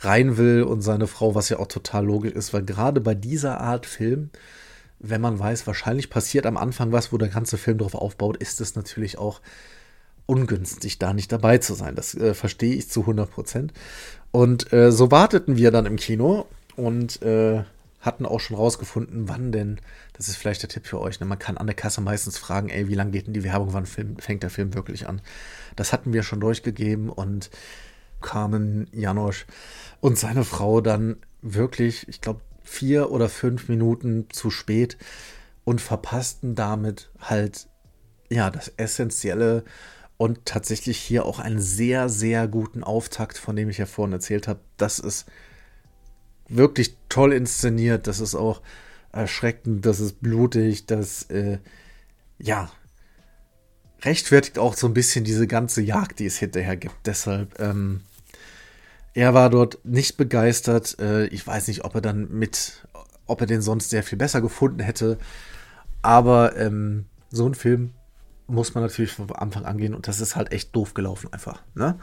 rein 0.00 0.36
will 0.36 0.62
und 0.62 0.80
seine 0.82 1.06
Frau, 1.06 1.34
was 1.34 1.48
ja 1.48 1.58
auch 1.58 1.68
total 1.68 2.06
logisch 2.06 2.32
ist, 2.32 2.52
weil 2.54 2.64
gerade 2.64 3.00
bei 3.00 3.14
dieser 3.14 3.60
Art 3.60 3.86
Film, 3.86 4.30
wenn 4.98 5.20
man 5.20 5.38
weiß, 5.38 5.66
wahrscheinlich 5.66 6.10
passiert 6.10 6.46
am 6.46 6.56
Anfang 6.56 6.92
was, 6.92 7.12
wo 7.12 7.18
der 7.18 7.28
ganze 7.28 7.58
Film 7.58 7.78
drauf 7.78 7.94
aufbaut, 7.94 8.38
ist 8.38 8.60
es 8.60 8.74
natürlich 8.74 9.18
auch 9.18 9.40
ungünstig, 10.26 10.98
da 10.98 11.12
nicht 11.12 11.30
dabei 11.30 11.58
zu 11.58 11.74
sein. 11.74 11.94
Das 11.94 12.14
äh, 12.14 12.34
verstehe 12.34 12.74
ich 12.74 12.88
zu 12.88 13.00
100 13.00 13.30
Prozent. 13.30 13.72
Und 14.30 14.72
äh, 14.72 14.90
so 14.90 15.10
warteten 15.10 15.56
wir 15.56 15.70
dann 15.70 15.86
im 15.86 15.96
Kino 15.96 16.46
und 16.76 17.20
äh, 17.22 17.64
hatten 18.02 18.26
auch 18.26 18.40
schon 18.40 18.56
rausgefunden, 18.56 19.28
wann 19.28 19.52
denn, 19.52 19.80
das 20.12 20.28
ist 20.28 20.36
vielleicht 20.36 20.62
der 20.62 20.68
Tipp 20.68 20.86
für 20.86 21.00
euch, 21.00 21.20
ne? 21.20 21.26
man 21.26 21.38
kann 21.38 21.56
an 21.56 21.66
der 21.66 21.76
Kasse 21.76 22.00
meistens 22.00 22.36
fragen, 22.36 22.68
ey, 22.68 22.88
wie 22.88 22.94
lange 22.94 23.12
geht 23.12 23.26
denn 23.26 23.32
die 23.32 23.44
Werbung, 23.44 23.72
wann 23.72 23.86
Film, 23.86 24.18
fängt 24.18 24.42
der 24.42 24.50
Film 24.50 24.74
wirklich 24.74 25.08
an? 25.08 25.22
Das 25.76 25.92
hatten 25.92 26.12
wir 26.12 26.24
schon 26.24 26.40
durchgegeben 26.40 27.08
und 27.08 27.50
kamen 28.20 28.88
Janosch 28.92 29.46
und 30.00 30.18
seine 30.18 30.44
Frau 30.44 30.80
dann 30.80 31.16
wirklich, 31.40 32.06
ich 32.08 32.20
glaube, 32.20 32.40
vier 32.62 33.10
oder 33.10 33.28
fünf 33.28 33.68
Minuten 33.68 34.26
zu 34.30 34.50
spät 34.50 34.96
und 35.64 35.80
verpassten 35.80 36.54
damit 36.54 37.10
halt, 37.20 37.68
ja, 38.30 38.50
das 38.50 38.72
Essentielle 38.76 39.64
und 40.16 40.44
tatsächlich 40.44 40.98
hier 40.98 41.26
auch 41.26 41.38
einen 41.38 41.60
sehr, 41.60 42.08
sehr 42.08 42.48
guten 42.48 42.82
Auftakt, 42.82 43.38
von 43.38 43.56
dem 43.56 43.68
ich 43.68 43.78
ja 43.78 43.86
vorhin 43.86 44.12
erzählt 44.12 44.48
habe. 44.48 44.60
Das 44.76 44.98
ist 44.98 45.26
wirklich 46.56 46.96
toll 47.08 47.32
inszeniert. 47.32 48.06
Das 48.06 48.20
ist 48.20 48.34
auch 48.34 48.62
erschreckend, 49.12 49.84
das 49.86 50.00
ist 50.00 50.20
blutig, 50.20 50.86
das, 50.86 51.24
äh, 51.30 51.58
ja, 52.38 52.70
rechtfertigt 54.02 54.58
auch 54.58 54.74
so 54.74 54.86
ein 54.88 54.94
bisschen 54.94 55.24
diese 55.24 55.46
ganze 55.46 55.82
Jagd, 55.82 56.18
die 56.18 56.26
es 56.26 56.38
hinterher 56.38 56.76
gibt. 56.76 57.06
Deshalb, 57.06 57.60
ähm, 57.60 58.02
Er 59.14 59.34
war 59.34 59.50
dort 59.50 59.84
nicht 59.84 60.16
begeistert. 60.16 60.98
Äh, 60.98 61.26
ich 61.26 61.46
weiß 61.46 61.68
nicht, 61.68 61.84
ob 61.84 61.94
er 61.94 62.00
dann 62.00 62.28
mit, 62.30 62.86
ob 63.26 63.40
er 63.42 63.46
den 63.46 63.62
sonst 63.62 63.90
sehr 63.90 64.02
viel 64.02 64.18
besser 64.18 64.40
gefunden 64.40 64.80
hätte. 64.80 65.18
Aber 66.02 66.56
ähm, 66.56 67.06
so 67.30 67.46
ein 67.46 67.54
Film 67.54 67.92
muss 68.46 68.74
man 68.74 68.84
natürlich 68.84 69.12
von 69.12 69.30
Anfang 69.32 69.64
an 69.64 69.78
gehen 69.78 69.94
und 69.94 70.08
das 70.08 70.20
ist 70.20 70.36
halt 70.36 70.52
echt 70.52 70.74
doof 70.74 70.94
gelaufen 70.94 71.32
einfach. 71.32 71.62
Ne? 71.74 71.98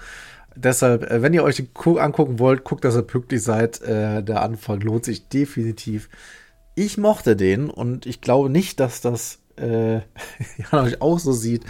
Deshalb, 0.55 1.09
äh, 1.09 1.21
wenn 1.21 1.33
ihr 1.33 1.43
euch 1.43 1.57
den 1.57 1.69
angucken 1.97 2.39
wollt, 2.39 2.63
guckt, 2.63 2.83
dass 2.83 2.95
ihr 2.95 3.03
pünktlich 3.03 3.43
seid. 3.43 3.81
Äh, 3.81 4.23
der 4.23 4.41
Anfang 4.41 4.81
lohnt 4.81 5.05
sich 5.05 5.27
definitiv. 5.27 6.09
Ich 6.75 6.97
mochte 6.97 7.35
den 7.35 7.69
und 7.69 8.05
ich 8.05 8.21
glaube 8.21 8.49
nicht, 8.49 8.79
dass 8.79 9.01
das 9.01 9.39
äh, 9.57 9.95
ja, 10.57 10.83
euch 10.83 11.01
auch 11.01 11.19
so 11.19 11.33
sieht. 11.33 11.63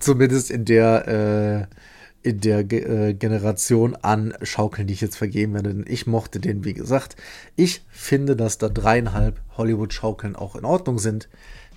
Zumindest 0.00 0.50
in 0.50 0.64
der 0.64 1.68
äh, 1.70 1.74
in 2.26 2.40
der 2.40 2.60
äh, 2.72 3.14
Generation 3.14 3.94
an 3.94 4.34
Schaukeln, 4.42 4.88
die 4.88 4.94
ich 4.94 5.00
jetzt 5.00 5.16
vergeben 5.16 5.54
werde. 5.54 5.72
Denn 5.72 5.84
ich 5.86 6.08
mochte 6.08 6.40
den, 6.40 6.64
wie 6.64 6.74
gesagt. 6.74 7.14
Ich 7.54 7.84
finde, 7.88 8.34
dass 8.34 8.58
da 8.58 8.68
dreieinhalb 8.68 9.40
Hollywood-Schaukeln 9.56 10.34
auch 10.34 10.56
in 10.56 10.64
Ordnung 10.64 10.98
sind. 10.98 11.28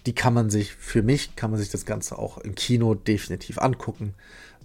Die 0.08 0.16
kann 0.16 0.34
man 0.34 0.50
sich, 0.50 0.74
für 0.74 1.04
mich 1.04 1.36
kann 1.36 1.52
man 1.52 1.60
sich 1.60 1.70
das 1.70 1.86
Ganze 1.86 2.18
auch 2.18 2.40
im 2.40 2.56
Kino 2.56 2.96
definitiv 2.96 3.60
angucken. 3.60 4.16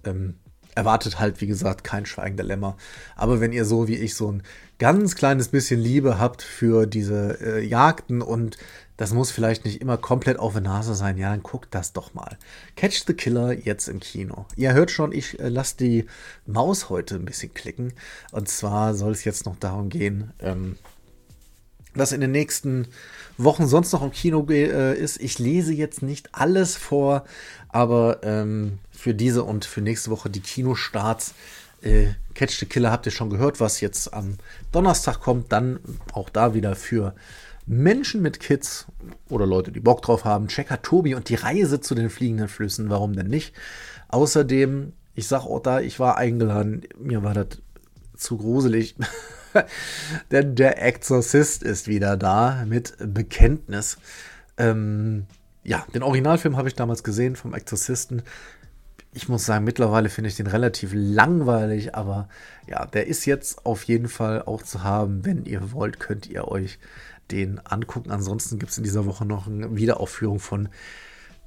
Ähm, 0.04 0.36
erwartet 0.74 1.18
halt, 1.18 1.40
wie 1.40 1.46
gesagt, 1.46 1.84
kein 1.84 2.06
Schweigen 2.06 2.36
der 2.36 2.46
Lämmer. 2.46 2.76
Aber 3.16 3.40
wenn 3.40 3.52
ihr 3.52 3.64
so 3.64 3.88
wie 3.88 3.96
ich 3.96 4.14
so 4.14 4.30
ein 4.30 4.42
ganz 4.78 5.14
kleines 5.14 5.48
bisschen 5.48 5.80
Liebe 5.80 6.18
habt 6.18 6.42
für 6.42 6.86
diese 6.86 7.38
äh, 7.40 7.64
Jagden 7.64 8.22
und 8.22 8.58
das 8.96 9.12
muss 9.12 9.30
vielleicht 9.30 9.64
nicht 9.64 9.80
immer 9.80 9.96
komplett 9.96 10.38
auf 10.38 10.52
der 10.52 10.62
Nase 10.62 10.94
sein, 10.94 11.18
ja, 11.18 11.30
dann 11.30 11.42
guckt 11.42 11.74
das 11.74 11.92
doch 11.92 12.14
mal. 12.14 12.38
Catch 12.76 13.04
the 13.06 13.14
Killer 13.14 13.52
jetzt 13.52 13.88
im 13.88 13.98
Kino. 13.98 14.46
Ihr 14.56 14.72
hört 14.72 14.90
schon, 14.90 15.12
ich 15.12 15.40
äh, 15.40 15.48
lasse 15.48 15.76
die 15.78 16.06
Maus 16.46 16.90
heute 16.90 17.16
ein 17.16 17.24
bisschen 17.24 17.52
klicken. 17.54 17.92
Und 18.30 18.48
zwar 18.48 18.94
soll 18.94 19.12
es 19.12 19.24
jetzt 19.24 19.46
noch 19.46 19.56
darum 19.56 19.88
gehen, 19.88 20.32
ähm, 20.40 20.76
was 21.94 22.12
in 22.12 22.20
den 22.20 22.32
nächsten 22.32 22.86
Wochen 23.36 23.66
sonst 23.66 23.92
noch 23.92 24.02
im 24.02 24.12
Kino 24.12 24.46
äh, 24.48 24.96
ist. 24.96 25.20
Ich 25.20 25.38
lese 25.38 25.72
jetzt 25.72 26.02
nicht 26.02 26.28
alles 26.32 26.76
vor, 26.76 27.24
aber 27.68 28.20
ähm, 28.22 28.78
für 29.04 29.12
diese 29.14 29.44
und 29.44 29.66
für 29.66 29.82
nächste 29.82 30.10
Woche 30.10 30.30
die 30.30 30.40
Kinostarts. 30.40 31.34
Äh, 31.82 32.14
Catch 32.32 32.58
the 32.58 32.64
Killer 32.64 32.90
habt 32.90 33.04
ihr 33.04 33.12
schon 33.12 33.28
gehört, 33.28 33.60
was 33.60 33.82
jetzt 33.82 34.14
am 34.14 34.38
Donnerstag 34.72 35.20
kommt. 35.20 35.52
Dann 35.52 35.78
auch 36.14 36.30
da 36.30 36.54
wieder 36.54 36.74
für 36.74 37.14
Menschen 37.66 38.22
mit 38.22 38.40
Kids 38.40 38.86
oder 39.28 39.44
Leute, 39.44 39.72
die 39.72 39.80
Bock 39.80 40.00
drauf 40.00 40.24
haben. 40.24 40.48
Checker 40.48 40.80
Tobi 40.80 41.14
und 41.14 41.28
die 41.28 41.34
Reise 41.34 41.82
zu 41.82 41.94
den 41.94 42.08
fliegenden 42.08 42.48
Flüssen. 42.48 42.88
Warum 42.88 43.12
denn 43.12 43.26
nicht? 43.26 43.54
Außerdem, 44.08 44.94
ich 45.14 45.28
sag 45.28 45.42
auch 45.42 45.60
da, 45.60 45.80
ich 45.80 46.00
war 46.00 46.16
eingeladen. 46.16 46.86
Mir 46.98 47.22
war 47.22 47.34
das 47.34 47.48
zu 48.16 48.38
gruselig. 48.38 48.94
Denn 50.30 50.54
der 50.54 50.82
Exorzist 50.82 51.62
ist 51.62 51.88
wieder 51.88 52.16
da 52.16 52.64
mit 52.66 52.94
Bekenntnis. 52.98 53.98
Ähm, 54.56 55.26
ja, 55.62 55.84
den 55.94 56.02
Originalfilm 56.02 56.56
habe 56.56 56.68
ich 56.68 56.74
damals 56.74 57.04
gesehen 57.04 57.36
vom 57.36 57.52
Exorzisten. 57.52 58.22
Ich 59.16 59.28
muss 59.28 59.46
sagen, 59.46 59.64
mittlerweile 59.64 60.08
finde 60.08 60.28
ich 60.28 60.36
den 60.36 60.48
relativ 60.48 60.90
langweilig, 60.92 61.94
aber 61.94 62.28
ja, 62.66 62.84
der 62.84 63.06
ist 63.06 63.26
jetzt 63.26 63.64
auf 63.64 63.84
jeden 63.84 64.08
Fall 64.08 64.42
auch 64.42 64.62
zu 64.62 64.82
haben. 64.82 65.24
Wenn 65.24 65.44
ihr 65.44 65.72
wollt, 65.72 66.00
könnt 66.00 66.26
ihr 66.28 66.48
euch 66.48 66.80
den 67.30 67.60
angucken. 67.64 68.10
Ansonsten 68.10 68.58
gibt 68.58 68.72
es 68.72 68.78
in 68.78 68.84
dieser 68.84 69.06
Woche 69.06 69.24
noch 69.24 69.46
eine 69.46 69.76
Wiederaufführung 69.76 70.40
von 70.40 70.68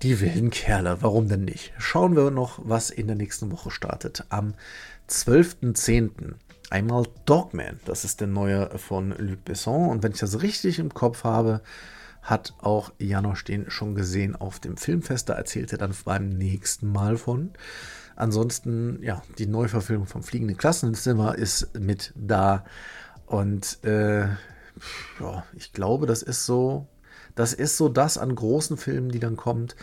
Die 0.02 0.22
wilden 0.22 0.50
Kerle. 0.50 0.98
Warum 1.02 1.28
denn 1.28 1.44
nicht? 1.44 1.74
Schauen 1.78 2.16
wir 2.16 2.32
noch, 2.32 2.60
was 2.64 2.90
in 2.90 3.08
der 3.08 3.16
nächsten 3.16 3.52
Woche 3.52 3.70
startet. 3.70 4.26
Am 4.30 4.54
12.10. 5.10 6.36
Einmal 6.70 7.06
Dogman, 7.26 7.80
das 7.86 8.04
ist 8.04 8.20
der 8.20 8.28
neue 8.28 8.78
von 8.78 9.12
Luc 9.18 9.44
Besson. 9.44 9.90
Und 9.90 10.04
wenn 10.04 10.12
ich 10.12 10.20
das 10.20 10.42
richtig 10.42 10.80
im 10.80 10.94
Kopf 10.94 11.24
habe, 11.24 11.62
hat 12.28 12.54
auch 12.60 12.92
Janosch 13.00 13.44
den 13.46 13.72
schon 13.72 13.96
gesehen 13.96 14.36
auf 14.36 14.60
dem 14.60 14.78
Filmfest. 14.78 15.30
Da 15.30 15.34
erzählt 15.34 15.72
er 15.72 15.78
dann 15.78 15.96
beim 16.04 16.30
nächsten 16.30 16.92
Mal 16.92 17.18
von. 17.18 17.52
Ansonsten, 18.16 19.02
ja, 19.02 19.22
die 19.38 19.48
Neuverfilmung 19.48 20.08
vom 20.08 20.24
Fliegenden 20.24 20.58
Klassenzimmer 20.58 21.36
ist 21.36 21.80
mit 21.80 22.14
da. 22.16 22.66
Und 23.26 23.84
äh, 23.84 24.26
ja, 25.20 25.44
ich 25.56 25.72
glaube, 25.72 26.06
das 26.06 26.22
ist 26.22 26.46
so, 26.46 26.88
das 27.36 27.54
ist 27.54 27.78
so 27.78 27.88
das 27.88 28.18
an 28.18 28.36
großen 28.36 28.78
Filmen, 28.78 29.10
die 29.10 29.20
dann 29.20 29.38
kommt. 29.38 29.76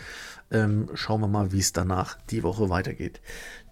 Ähm, 0.51 0.89
schauen 0.93 1.21
wir 1.21 1.27
mal, 1.27 1.51
wie 1.51 1.59
es 1.59 1.73
danach 1.73 2.17
die 2.29 2.43
Woche 2.43 2.69
weitergeht 2.69 3.21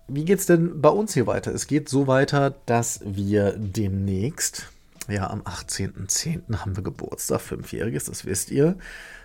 wie 0.08 0.26
geht 0.26 0.40
es 0.40 0.46
denn 0.46 0.82
bei 0.82 0.90
uns 0.90 1.14
hier 1.14 1.28
weiter? 1.28 1.54
Es 1.54 1.68
geht 1.68 1.90
so 1.90 2.08
weiter, 2.08 2.56
dass 2.66 3.00
wir 3.06 3.56
demnächst, 3.58 4.68
ja, 5.10 5.30
am 5.30 5.42
18.10. 5.42 6.58
haben 6.58 6.76
wir 6.76 6.84
Geburtstag, 6.84 7.42
fünfjähriges, 7.42 8.06
das 8.06 8.26
wisst 8.26 8.52
ihr. 8.52 8.78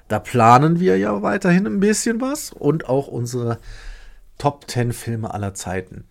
Da 0.08 0.18
planen 0.18 0.80
wir 0.80 0.96
ja 0.98 1.22
weiterhin 1.22 1.66
ein 1.66 1.80
bisschen 1.80 2.20
was 2.20 2.52
und 2.52 2.88
auch 2.88 3.08
unsere 3.08 3.58
Top 4.38 4.70
10 4.70 4.92
Filme 4.92 5.34
aller 5.34 5.54
Zeiten. 5.54 6.04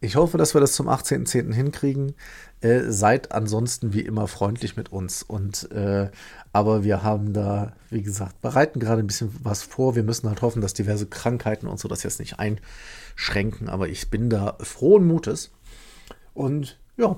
Ich 0.00 0.16
hoffe, 0.16 0.38
dass 0.38 0.54
wir 0.54 0.60
das 0.60 0.72
zum 0.72 0.88
18.10. 0.88 1.52
hinkriegen. 1.54 2.14
Äh, 2.60 2.90
seid 2.90 3.32
ansonsten 3.32 3.92
wie 3.92 4.00
immer 4.00 4.28
freundlich 4.28 4.76
mit 4.76 4.92
uns. 4.92 5.22
Und 5.22 5.70
äh, 5.72 6.10
aber 6.52 6.84
wir 6.84 7.02
haben 7.02 7.32
da, 7.32 7.72
wie 7.90 8.02
gesagt, 8.02 8.40
bereiten 8.40 8.78
gerade 8.78 9.02
ein 9.02 9.06
bisschen 9.06 9.34
was 9.42 9.62
vor. 9.62 9.96
Wir 9.96 10.02
müssen 10.02 10.28
halt 10.28 10.42
hoffen, 10.42 10.62
dass 10.62 10.74
diverse 10.74 11.06
Krankheiten 11.06 11.66
und 11.66 11.80
so 11.80 11.88
das 11.88 12.02
jetzt 12.02 12.20
nicht 12.20 12.36
einschränken. 12.38 13.68
Aber 13.68 13.88
ich 13.88 14.10
bin 14.10 14.30
da 14.30 14.56
frohen 14.60 15.06
Mutes. 15.06 15.50
Und 16.34 16.78
ja, 16.96 17.16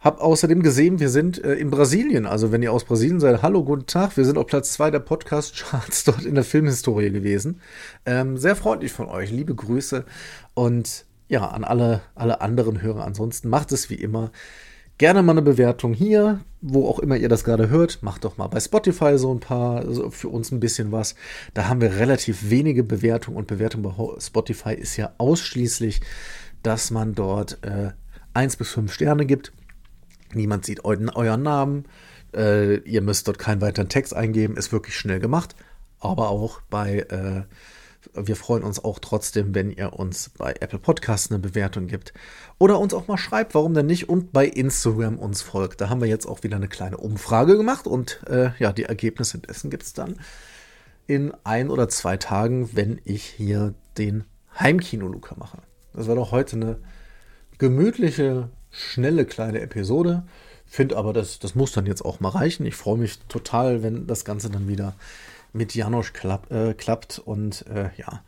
hab 0.00 0.20
außerdem 0.20 0.62
gesehen, 0.62 0.98
wir 0.98 1.10
sind 1.10 1.42
äh, 1.44 1.54
in 1.54 1.70
Brasilien. 1.70 2.26
Also 2.26 2.52
wenn 2.52 2.62
ihr 2.62 2.72
aus 2.72 2.84
Brasilien 2.84 3.20
seid, 3.20 3.42
hallo, 3.42 3.64
guten 3.64 3.86
Tag. 3.86 4.16
Wir 4.16 4.24
sind 4.24 4.38
auf 4.38 4.46
Platz 4.46 4.72
2 4.72 4.90
der 4.90 5.00
Podcast-Charts 5.00 6.04
dort 6.04 6.24
in 6.24 6.34
der 6.34 6.44
Filmhistorie 6.44 7.10
gewesen. 7.10 7.60
Ähm, 8.06 8.38
sehr 8.38 8.56
freundlich 8.56 8.92
von 8.92 9.06
euch. 9.06 9.30
Liebe 9.30 9.54
Grüße. 9.54 10.04
Und 10.54 11.04
ja, 11.28 11.46
an 11.48 11.64
alle, 11.64 12.00
alle 12.14 12.40
anderen 12.40 12.82
Hörer 12.82 13.04
ansonsten 13.04 13.48
macht 13.48 13.72
es 13.72 13.90
wie 13.90 13.94
immer 13.94 14.32
gerne 15.00 15.22
mal 15.22 15.32
eine 15.32 15.40
Bewertung 15.40 15.94
hier, 15.94 16.40
wo 16.60 16.86
auch 16.86 16.98
immer 16.98 17.16
ihr 17.16 17.30
das 17.30 17.42
gerade 17.42 17.70
hört. 17.70 18.02
Macht 18.02 18.24
doch 18.24 18.36
mal 18.36 18.48
bei 18.48 18.60
Spotify 18.60 19.16
so 19.16 19.32
ein 19.32 19.40
paar, 19.40 19.76
also 19.76 20.10
für 20.10 20.28
uns 20.28 20.52
ein 20.52 20.60
bisschen 20.60 20.92
was. 20.92 21.14
Da 21.54 21.68
haben 21.68 21.80
wir 21.80 21.96
relativ 21.96 22.50
wenige 22.50 22.84
Bewertungen 22.84 23.38
und 23.38 23.46
Bewertung 23.46 23.80
bei 23.80 23.94
Spotify 24.20 24.74
ist 24.74 24.98
ja 24.98 25.14
ausschließlich, 25.16 26.02
dass 26.62 26.90
man 26.90 27.14
dort 27.14 27.64
äh, 27.64 27.92
1 28.34 28.56
bis 28.56 28.70
5 28.72 28.92
Sterne 28.92 29.24
gibt. 29.24 29.52
Niemand 30.34 30.64
sieht 30.64 30.84
euren, 30.84 31.08
euren 31.10 31.42
Namen. 31.42 31.84
Äh, 32.34 32.76
ihr 32.78 33.02
müsst 33.02 33.28
dort 33.28 33.38
keinen 33.38 33.60
weiteren 33.60 33.88
Text 33.88 34.14
eingeben. 34.14 34.56
Ist 34.56 34.72
wirklich 34.72 34.96
schnell 34.96 35.20
gemacht. 35.20 35.54
Aber 35.98 36.30
auch 36.30 36.60
bei 36.70 37.00
äh, 37.00 37.42
wir 38.14 38.36
freuen 38.36 38.62
uns 38.62 38.82
auch 38.82 38.98
trotzdem, 38.98 39.54
wenn 39.54 39.70
ihr 39.70 39.92
uns 39.92 40.30
bei 40.30 40.54
Apple 40.60 40.78
Podcasts 40.78 41.30
eine 41.30 41.38
Bewertung 41.38 41.86
gibt 41.86 42.14
oder 42.58 42.78
uns 42.78 42.94
auch 42.94 43.08
mal 43.08 43.18
schreibt, 43.18 43.54
warum 43.54 43.74
denn 43.74 43.86
nicht 43.86 44.08
und 44.08 44.32
bei 44.32 44.46
Instagram 44.46 45.18
uns 45.18 45.42
folgt. 45.42 45.80
Da 45.80 45.88
haben 45.88 46.00
wir 46.00 46.08
jetzt 46.08 46.26
auch 46.26 46.42
wieder 46.42 46.56
eine 46.56 46.68
kleine 46.68 46.96
Umfrage 46.96 47.56
gemacht 47.56 47.86
und 47.86 48.22
äh, 48.26 48.50
ja, 48.58 48.72
die 48.72 48.84
Ergebnisse 48.84 49.38
dessen 49.38 49.70
gibt 49.70 49.82
es 49.82 49.92
dann 49.92 50.16
in 51.06 51.32
ein 51.44 51.70
oder 51.70 51.88
zwei 51.88 52.16
Tagen, 52.16 52.70
wenn 52.72 53.00
ich 53.04 53.24
hier 53.24 53.74
den 53.98 54.24
Heimkino-Luca 54.58 55.34
mache. 55.36 55.58
Das 55.92 56.08
war 56.08 56.14
doch 56.14 56.32
heute 56.32 56.56
eine 56.56 56.78
gemütliche, 57.60 58.48
schnelle 58.70 59.26
kleine 59.26 59.60
Episode. 59.60 60.24
Finde 60.66 60.96
aber, 60.96 61.12
das, 61.12 61.38
das 61.38 61.54
muss 61.54 61.72
dann 61.72 61.84
jetzt 61.84 62.02
auch 62.02 62.18
mal 62.18 62.30
reichen. 62.30 62.64
Ich 62.64 62.74
freue 62.74 62.96
mich 62.96 63.18
total, 63.28 63.82
wenn 63.82 64.06
das 64.06 64.24
Ganze 64.24 64.48
dann 64.50 64.66
wieder 64.66 64.94
mit 65.52 65.74
Janosch 65.74 66.14
klapp, 66.14 66.50
äh, 66.50 66.72
klappt. 66.72 67.18
Und 67.18 67.66
äh, 67.66 67.90
ja, 67.98 68.22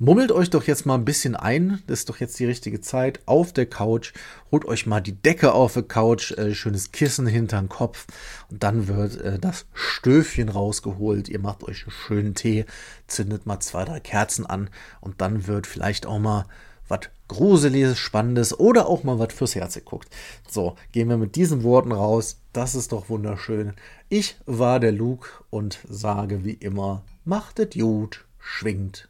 mummelt 0.00 0.32
euch 0.32 0.50
doch 0.50 0.64
jetzt 0.64 0.86
mal 0.86 0.96
ein 0.96 1.04
bisschen 1.04 1.36
ein. 1.36 1.84
Das 1.86 2.00
ist 2.00 2.08
doch 2.08 2.18
jetzt 2.18 2.40
die 2.40 2.46
richtige 2.46 2.80
Zeit. 2.80 3.20
Auf 3.26 3.52
der 3.52 3.66
Couch. 3.66 4.12
Holt 4.50 4.64
euch 4.64 4.86
mal 4.86 5.00
die 5.00 5.14
Decke 5.14 5.52
auf 5.52 5.74
der 5.74 5.84
Couch. 5.84 6.32
Äh, 6.32 6.52
schönes 6.52 6.90
Kissen 6.90 7.28
hinter 7.28 7.60
den 7.60 7.68
Kopf. 7.68 8.06
Und 8.50 8.64
dann 8.64 8.88
wird 8.88 9.20
äh, 9.20 9.38
das 9.38 9.66
Stöfchen 9.72 10.48
rausgeholt. 10.48 11.28
Ihr 11.28 11.38
macht 11.38 11.62
euch 11.62 11.84
einen 11.84 11.92
schönen 11.92 12.34
Tee. 12.34 12.64
Zündet 13.06 13.46
mal 13.46 13.60
zwei, 13.60 13.84
drei 13.84 14.00
Kerzen 14.00 14.46
an. 14.46 14.68
Und 15.00 15.20
dann 15.20 15.46
wird 15.46 15.68
vielleicht 15.68 16.06
auch 16.06 16.18
mal 16.18 16.46
was 16.88 17.00
Gruseliges, 17.32 17.98
Spannendes 17.98 18.58
oder 18.58 18.88
auch 18.88 19.04
mal 19.04 19.18
was 19.18 19.34
fürs 19.34 19.54
Herz 19.54 19.74
geguckt. 19.74 20.08
So, 20.48 20.76
gehen 20.92 21.08
wir 21.08 21.16
mit 21.16 21.36
diesen 21.36 21.62
Worten 21.62 21.92
raus. 21.92 22.38
Das 22.52 22.74
ist 22.74 22.92
doch 22.92 23.08
wunderschön. 23.08 23.74
Ich 24.08 24.36
war 24.46 24.78
der 24.80 24.92
Luke 24.92 25.28
und 25.50 25.78
sage 25.88 26.44
wie 26.44 26.54
immer, 26.54 27.02
machtet 27.24 27.74
gut, 27.74 28.24
schwingt 28.38 29.08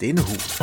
den 0.00 0.18
Hut. 0.18 0.58